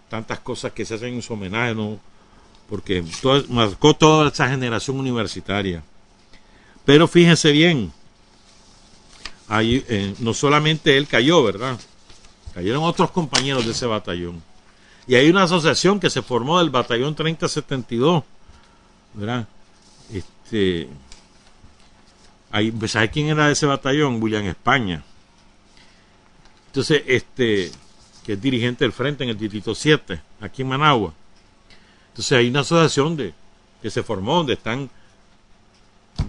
[0.10, 2.00] tantas cosas que se hacen en su homenaje, no
[2.72, 3.04] porque
[3.50, 5.84] marcó toda esa generación universitaria.
[6.86, 7.92] Pero fíjense bien,
[9.50, 11.78] ahí, eh, no solamente él cayó, ¿verdad?
[12.54, 14.42] Cayeron otros compañeros de ese batallón.
[15.06, 18.24] Y hay una asociación que se formó del batallón 3072,
[19.16, 19.48] ¿verdad?
[20.10, 20.88] Este,
[22.52, 24.24] ahí, pues, ¿sabe quién era de ese batallón?
[24.24, 25.04] William España.
[26.72, 27.70] Entonces, este,
[28.26, 31.14] que es dirigente del frente en el distrito 7, aquí en Managua.
[32.08, 33.34] Entonces hay una asociación de,
[33.82, 34.90] que se formó donde están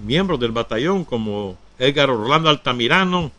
[0.05, 3.31] miembros del batallón como Edgar Orlando Altamirano,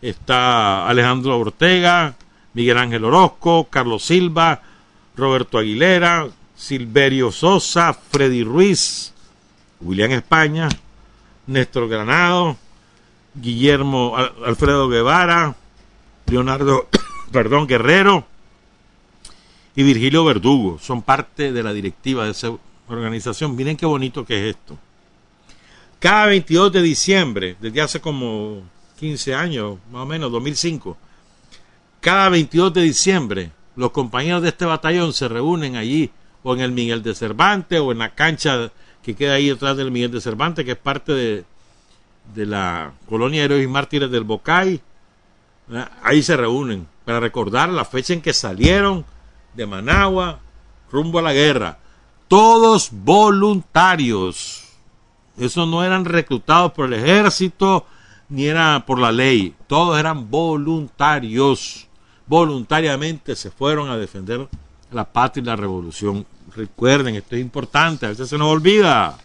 [0.00, 2.14] está Alejandro Ortega,
[2.54, 4.62] Miguel Ángel Orozco, Carlos Silva,
[5.14, 9.12] Roberto Aguilera, Silverio Sosa, Freddy Ruiz,
[9.82, 10.70] William España,
[11.46, 12.56] Néstor Granado,
[13.34, 15.56] Guillermo Alfredo Guevara,
[16.26, 16.88] Leonardo,
[17.32, 18.26] perdón, Guerrero,
[19.76, 22.52] y Virgilio Verdugo son parte de la directiva de esa
[22.88, 23.56] organización.
[23.56, 24.78] Miren qué bonito que es esto.
[25.98, 28.62] Cada 22 de diciembre, desde hace como
[28.98, 30.96] 15 años, más o menos, 2005,
[32.00, 36.10] cada 22 de diciembre, los compañeros de este batallón se reúnen allí,
[36.42, 38.70] o en el Miguel de Cervantes, o en la cancha
[39.02, 41.44] que queda ahí detrás del Miguel de Cervantes, que es parte de,
[42.34, 44.80] de la colonia héroes y mártires del Bocay.
[46.02, 49.04] Ahí se reúnen para recordar la fecha en que salieron
[49.54, 50.40] de Managua
[50.90, 51.78] rumbo a la guerra.
[52.28, 54.64] Todos voluntarios.
[55.36, 57.86] Esos no eran reclutados por el ejército
[58.28, 59.54] ni era por la ley.
[59.66, 61.86] Todos eran voluntarios.
[62.26, 64.48] Voluntariamente se fueron a defender
[64.90, 66.26] la patria y la revolución.
[66.54, 69.18] Recuerden, esto es importante, a veces se nos olvida.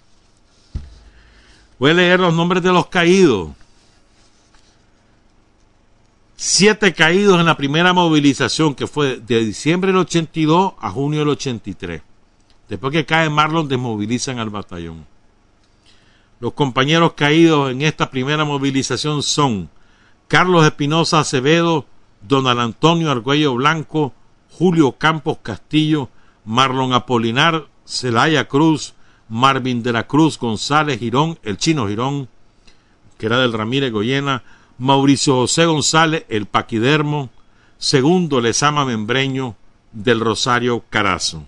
[1.78, 3.50] Voy a leer los nombres de los caídos.
[6.42, 11.28] Siete caídos en la primera movilización, que fue de diciembre del 82 a junio del
[11.28, 12.02] 83.
[12.70, 15.06] Después que cae Marlon, desmovilizan al batallón.
[16.40, 19.70] Los compañeros caídos en esta primera movilización son
[20.30, 21.86] Carlos Espinosa Acevedo,
[22.22, 24.14] Donald Antonio Argüello Blanco,
[24.50, 26.08] Julio Campos Castillo,
[26.46, 28.94] Marlon Apolinar, Celaya Cruz,
[29.28, 32.30] Marvin de la Cruz González Girón, el chino Girón,
[33.18, 34.42] que era del Ramírez Goyena,
[34.80, 37.30] Mauricio José González, el Paquidermo,
[37.78, 39.58] segundo Lezama Membreño,
[39.92, 41.46] del Rosario Carazo.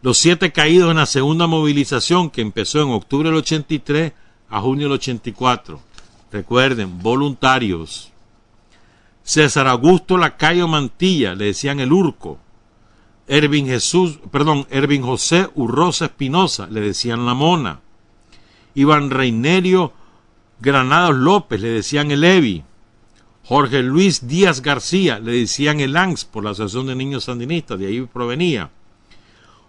[0.00, 4.12] Los siete caídos en la segunda movilización que empezó en octubre del 83
[4.48, 5.78] a junio del 84.
[6.32, 8.12] Recuerden, voluntarios.
[9.22, 12.38] César Augusto Lacayo Mantilla, le decían el Urco.
[13.26, 17.80] Ervin Jesús, perdón, Ervin José Urrosa Espinosa, le decían la Mona.
[18.74, 19.92] Iván Reinerio
[20.60, 22.64] Granados López, le decían el Evi.
[23.44, 27.86] Jorge Luis Díaz García, le decían el ANS por la Asociación de Niños Sandinistas, de
[27.86, 28.70] ahí provenía.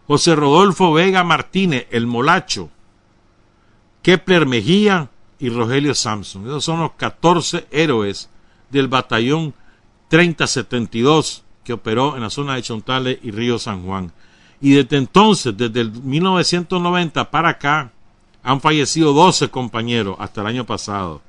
[0.05, 2.69] José Rodolfo Vega Martínez, el Molacho.
[4.01, 5.09] Kepler Mejía
[5.39, 6.45] y Rogelio Samson.
[6.47, 8.29] Esos son los 14 héroes
[8.69, 9.53] del batallón
[10.09, 14.11] 3072 que operó en la zona de Chontales y Río San Juan.
[14.59, 17.93] Y desde entonces, desde el 1990 para acá,
[18.43, 21.21] han fallecido 12 compañeros hasta el año pasado.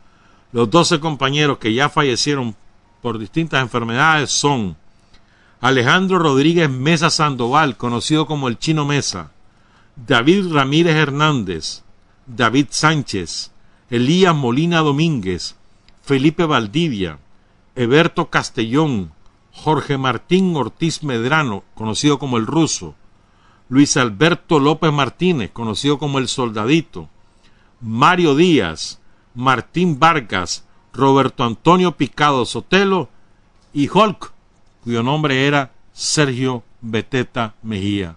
[0.52, 2.56] Los 12 compañeros que ya fallecieron
[3.02, 4.76] por distintas enfermedades son
[5.60, 9.30] Alejandro Rodríguez Mesa Sandoval, conocido como el Chino Mesa,
[9.94, 11.82] David Ramírez Hernández,
[12.26, 13.50] David Sánchez,
[13.90, 15.56] Elías Molina Domínguez,
[16.02, 17.18] Felipe Valdivia,
[17.76, 19.12] Eberto Castellón,
[19.52, 22.94] Jorge Martín Ortiz Medrano, conocido como el ruso,
[23.70, 27.09] Luis Alberto López Martínez, conocido como el soldadito,
[27.80, 29.01] Mario Díaz,
[29.34, 33.09] Martín Vargas, Roberto Antonio Picado Sotelo
[33.72, 34.32] y Hulk,
[34.82, 38.16] cuyo nombre era Sergio Beteta Mejía.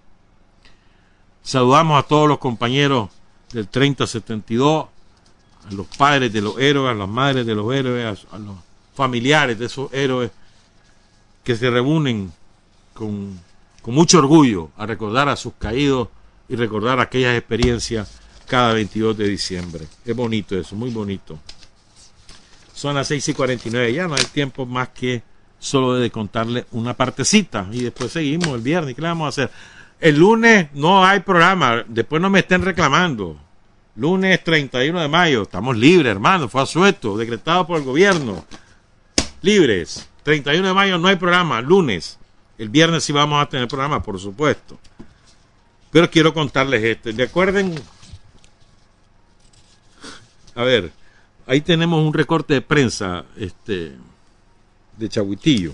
[1.43, 3.09] Saludamos a todos los compañeros
[3.51, 4.87] del 3072,
[5.69, 8.55] a los padres de los héroes, a las madres de los héroes, a los
[8.95, 10.31] familiares de esos héroes
[11.43, 12.33] que se reúnen
[12.95, 13.39] con,
[13.83, 16.07] con mucho orgullo a recordar a sus caídos
[16.47, 19.85] y recordar aquellas experiencias cada 22 de diciembre.
[20.05, 21.37] Es bonito eso, muy bonito.
[22.73, 25.21] Son las 6 y 49, ya no hay tiempo más que
[25.59, 28.95] solo de contarle una partecita y después seguimos el viernes.
[28.95, 29.51] ¿Qué le vamos a hacer?
[29.99, 33.37] El lunes no hay programa, después no me estén reclamando.
[33.97, 38.45] Lunes 31 de mayo, estamos libres, hermano, fue asueto, decretado por el gobierno.
[39.41, 40.09] Libres.
[40.23, 42.17] 31 de mayo no hay programa, lunes.
[42.63, 44.79] El viernes sí vamos a tener programa, por supuesto.
[45.91, 47.09] Pero quiero contarles esto.
[47.11, 47.75] Recuerden,
[50.55, 50.93] a ver,
[51.45, 53.97] ahí tenemos un recorte de prensa, este,
[54.97, 55.73] de Chahuitillo.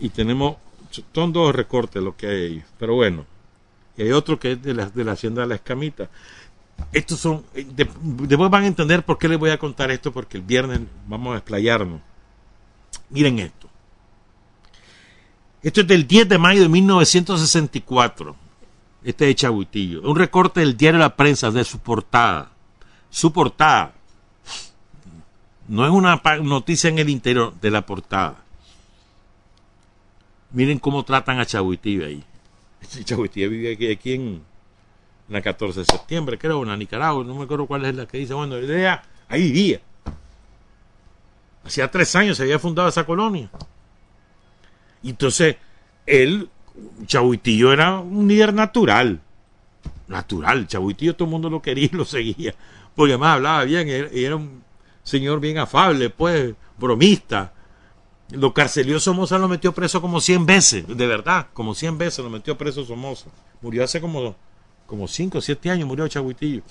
[0.00, 0.56] Y tenemos,
[1.14, 3.24] son dos recortes lo que hay ahí, pero bueno.
[3.96, 6.10] Y hay otro que es de la, de la Hacienda de la Escamita.
[6.92, 10.38] Estos son, eh, después van a entender por qué les voy a contar esto, porque
[10.38, 12.00] el viernes vamos a explayarnos.
[13.10, 13.55] Miren esto.
[15.66, 18.36] Esto es del 10 de mayo de 1964.
[19.02, 20.00] Este es de Chahuitillo.
[20.02, 22.52] Un recorte del diario La Prensa de su portada.
[23.10, 23.92] Su portada
[25.66, 28.36] no es una noticia en el interior de la portada.
[30.52, 32.24] Miren cómo tratan a Chahuitín ahí.
[33.04, 34.42] Chahuitín vive aquí, en
[35.28, 38.18] la 14 de septiembre, creo, en la Nicaragua, no me acuerdo cuál es la que
[38.18, 38.34] dice.
[38.34, 39.80] Bueno, idea, ahí vivía.
[41.64, 43.50] Hacía tres años se había fundado esa colonia.
[45.02, 45.56] Entonces,
[46.06, 46.48] él,
[47.06, 49.20] Chahuitillo era un líder natural.
[50.08, 52.54] Natural, Chahuitillo todo el mundo lo quería y lo seguía.
[52.94, 54.62] Porque además hablaba bien, era un
[55.02, 57.52] señor bien afable, pues, bromista.
[58.30, 62.30] Lo carcelió Somoza lo metió preso como 100 veces, de verdad, como 100 veces lo
[62.30, 63.30] metió preso Somoza.
[63.62, 64.34] Murió hace como,
[64.86, 66.62] como 5 o 7 años, murió Chahuitillo.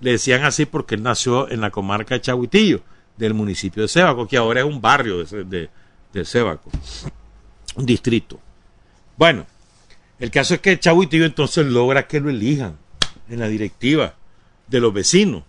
[0.00, 2.80] Le decían así porque él nació en la comarca de Chahuitillo,
[3.16, 5.70] del municipio de Sébaco, que ahora es un barrio de,
[6.12, 6.70] de Sébaco,
[7.76, 8.38] un distrito.
[9.16, 9.46] Bueno,
[10.18, 12.76] el caso es que Chahuitillo entonces logra que lo elijan
[13.28, 14.14] en la directiva
[14.68, 15.42] de los vecinos.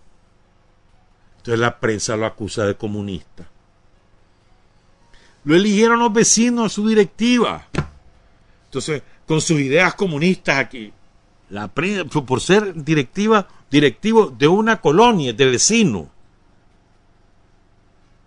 [1.38, 3.46] Entonces la prensa lo acusa de comunista.
[5.44, 7.68] Lo eligieron los vecinos a su directiva.
[8.64, 10.92] Entonces, con sus ideas comunistas aquí,
[11.50, 16.08] La por ser directiva, directivo de una colonia, de vecino.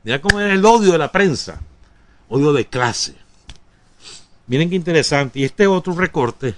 [0.04, 1.60] Mira cómo era el odio de la prensa.
[2.30, 3.16] Odio de clase.
[4.48, 5.40] Miren qué interesante.
[5.40, 6.56] Y este otro recorte,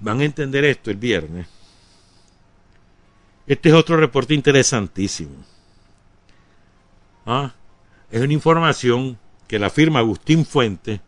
[0.00, 1.46] van a entender esto el viernes.
[3.46, 5.34] Este es otro reporte interesantísimo.
[7.26, 7.52] ¿Ah?
[8.10, 11.00] Es una información que la firma Agustín Fuente,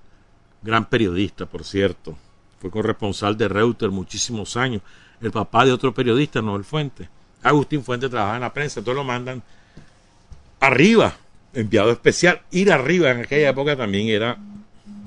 [0.62, 2.16] gran periodista, por cierto,
[2.61, 4.82] fue corresponsal de Reuters muchísimos años,
[5.20, 7.09] el papá de otro periodista, Noel Fuente.
[7.43, 9.43] Agustín Fuente trabaja en la prensa, entonces lo mandan
[10.61, 11.15] arriba,
[11.55, 12.43] enviado especial.
[12.51, 14.39] Ir arriba en aquella época también era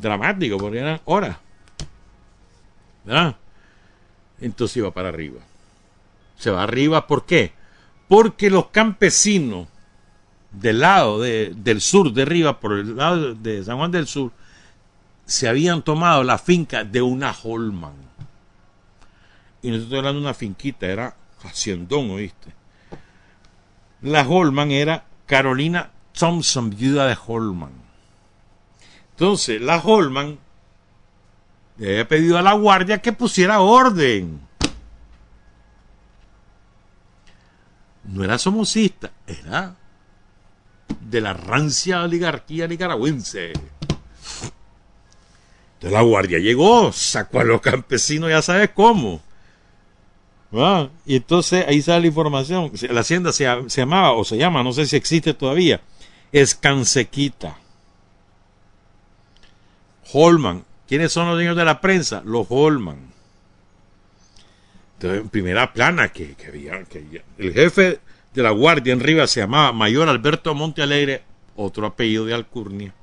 [0.02, 1.38] dramático, porque eran horas.
[3.04, 3.36] ¿Verdad?
[4.42, 5.40] Entonces iba para arriba.
[6.38, 7.54] Se va arriba, ¿por qué?
[8.08, 9.68] Porque los campesinos
[10.52, 14.32] del lado del sur de arriba, por el lado de San Juan del Sur,
[15.26, 17.94] se habían tomado la finca de una Holman.
[19.62, 22.54] Y no estoy hablando de una finquita, era haciendón, ¿oíste?
[24.02, 27.72] La Holman era Carolina Thompson, viuda de Holman.
[29.12, 30.40] Entonces, la Holman
[31.78, 34.42] le había pedido a la guardia que pusiera orden.
[38.06, 39.76] No era somocista, era
[41.00, 43.54] de la rancia oligarquía nicaragüense.
[45.74, 49.22] Entonces la guardia llegó, sacó a los campesinos, ya sabes cómo.
[50.54, 50.88] ¿Ah?
[51.06, 52.72] Y entonces ahí sale la información.
[52.90, 55.82] La hacienda se, llamaba, o se llama, no sé si existe todavía,
[56.32, 57.58] Escansequita.
[60.14, 60.64] Holman.
[60.88, 62.22] ¿Quiénes son los dueños de la prensa?
[62.26, 63.14] Los Holman.
[64.96, 68.00] Entonces, en primera plana, que, que había, que el jefe
[68.34, 71.24] de la Guardia en Rivas se llamaba Mayor Alberto Montealegre,
[71.56, 72.94] otro apellido de Alcurnia,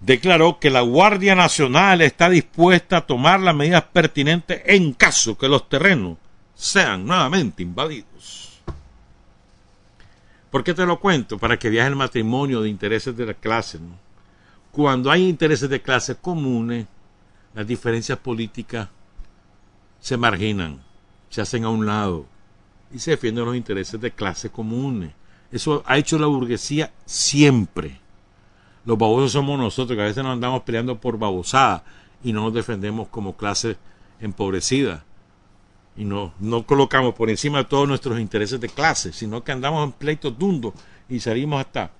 [0.00, 5.48] declaró que la Guardia Nacional está dispuesta a tomar las medidas pertinentes en caso que
[5.48, 6.16] los terrenos
[6.54, 8.45] sean nuevamente invadidos.
[10.50, 11.38] ¿Por qué te lo cuento?
[11.38, 13.78] Para que viaje el matrimonio de intereses de la clase.
[14.70, 16.86] Cuando hay intereses de clase comunes,
[17.54, 18.88] las diferencias políticas
[19.98, 20.82] se marginan,
[21.30, 22.26] se hacen a un lado
[22.92, 25.12] y se defienden los intereses de clases comunes.
[25.50, 27.98] Eso ha hecho la burguesía siempre.
[28.84, 31.82] Los babosos somos nosotros, que a veces nos andamos peleando por babosada
[32.22, 33.78] y no nos defendemos como clase
[34.20, 35.05] empobrecida.
[35.96, 39.84] Y no, no colocamos por encima de todos nuestros intereses de clase, sino que andamos
[39.84, 40.74] en pleitos dundos
[41.08, 41.90] y salimos hasta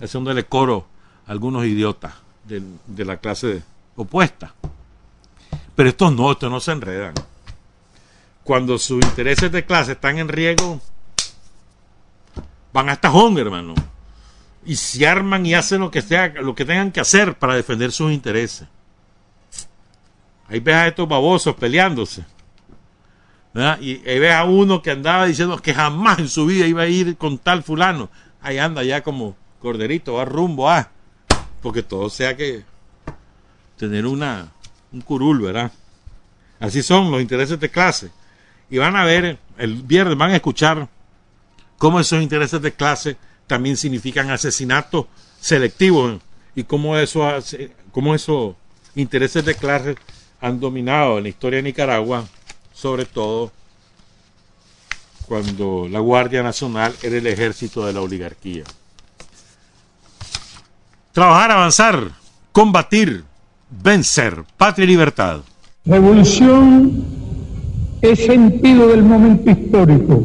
[0.00, 0.86] haciéndole coro
[1.26, 2.14] a algunos idiotas
[2.44, 3.62] de, de la clase
[3.96, 4.54] opuesta.
[5.74, 7.14] Pero estos no, estos no se enredan
[8.44, 10.80] cuando sus intereses de clase están en riesgo,
[12.72, 13.74] van hasta home, hermano.
[14.66, 17.90] Y se arman y hacen lo que sea, lo que tengan que hacer para defender
[17.90, 18.68] sus intereses.
[20.48, 22.24] Ahí ves a estos babosos peleándose.
[23.54, 26.88] Y ahí ves a uno que andaba diciendo que jamás en su vida iba a
[26.88, 28.10] ir con tal fulano.
[28.40, 30.90] Ahí anda ya como corderito, va rumbo a.
[31.62, 32.64] Porque todo sea que
[33.78, 34.52] tener una,
[34.92, 35.72] un curul, ¿verdad?
[36.60, 38.10] Así son los intereses de clase
[38.70, 40.88] y van a ver, el viernes van a escuchar
[41.78, 43.16] cómo esos intereses de clase
[43.46, 45.08] también significan asesinato
[45.40, 46.18] selectivo
[46.54, 47.22] y cómo eso
[47.92, 48.56] cómo esos
[48.94, 49.96] intereses de clase
[50.40, 52.24] han dominado en la historia de Nicaragua,
[52.84, 53.50] sobre todo
[55.26, 58.64] cuando la Guardia Nacional era el ejército de la oligarquía.
[61.12, 62.10] Trabajar, avanzar,
[62.52, 63.24] combatir,
[63.70, 65.40] vencer, patria y libertad.
[65.86, 67.06] Revolución
[68.02, 70.22] es sentido del momento histórico.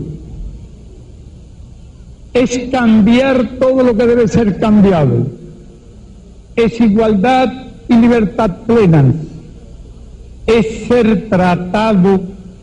[2.34, 5.28] Es cambiar todo lo que debe ser cambiado.
[6.58, 7.54] Es igualdad
[7.88, 9.14] y libertad plena.
[10.46, 12.38] Es ser tratado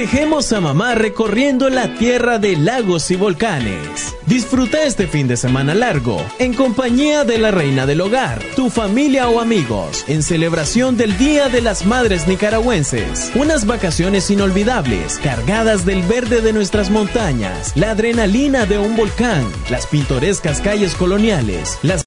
[0.00, 4.16] Festejemos a mamá recorriendo la tierra de lagos y volcanes.
[4.24, 9.28] Disfruta este fin de semana largo en compañía de la reina del hogar, tu familia
[9.28, 13.30] o amigos, en celebración del Día de las Madres Nicaragüenses.
[13.34, 19.86] Unas vacaciones inolvidables, cargadas del verde de nuestras montañas, la adrenalina de un volcán, las
[19.86, 22.06] pintorescas calles coloniales, las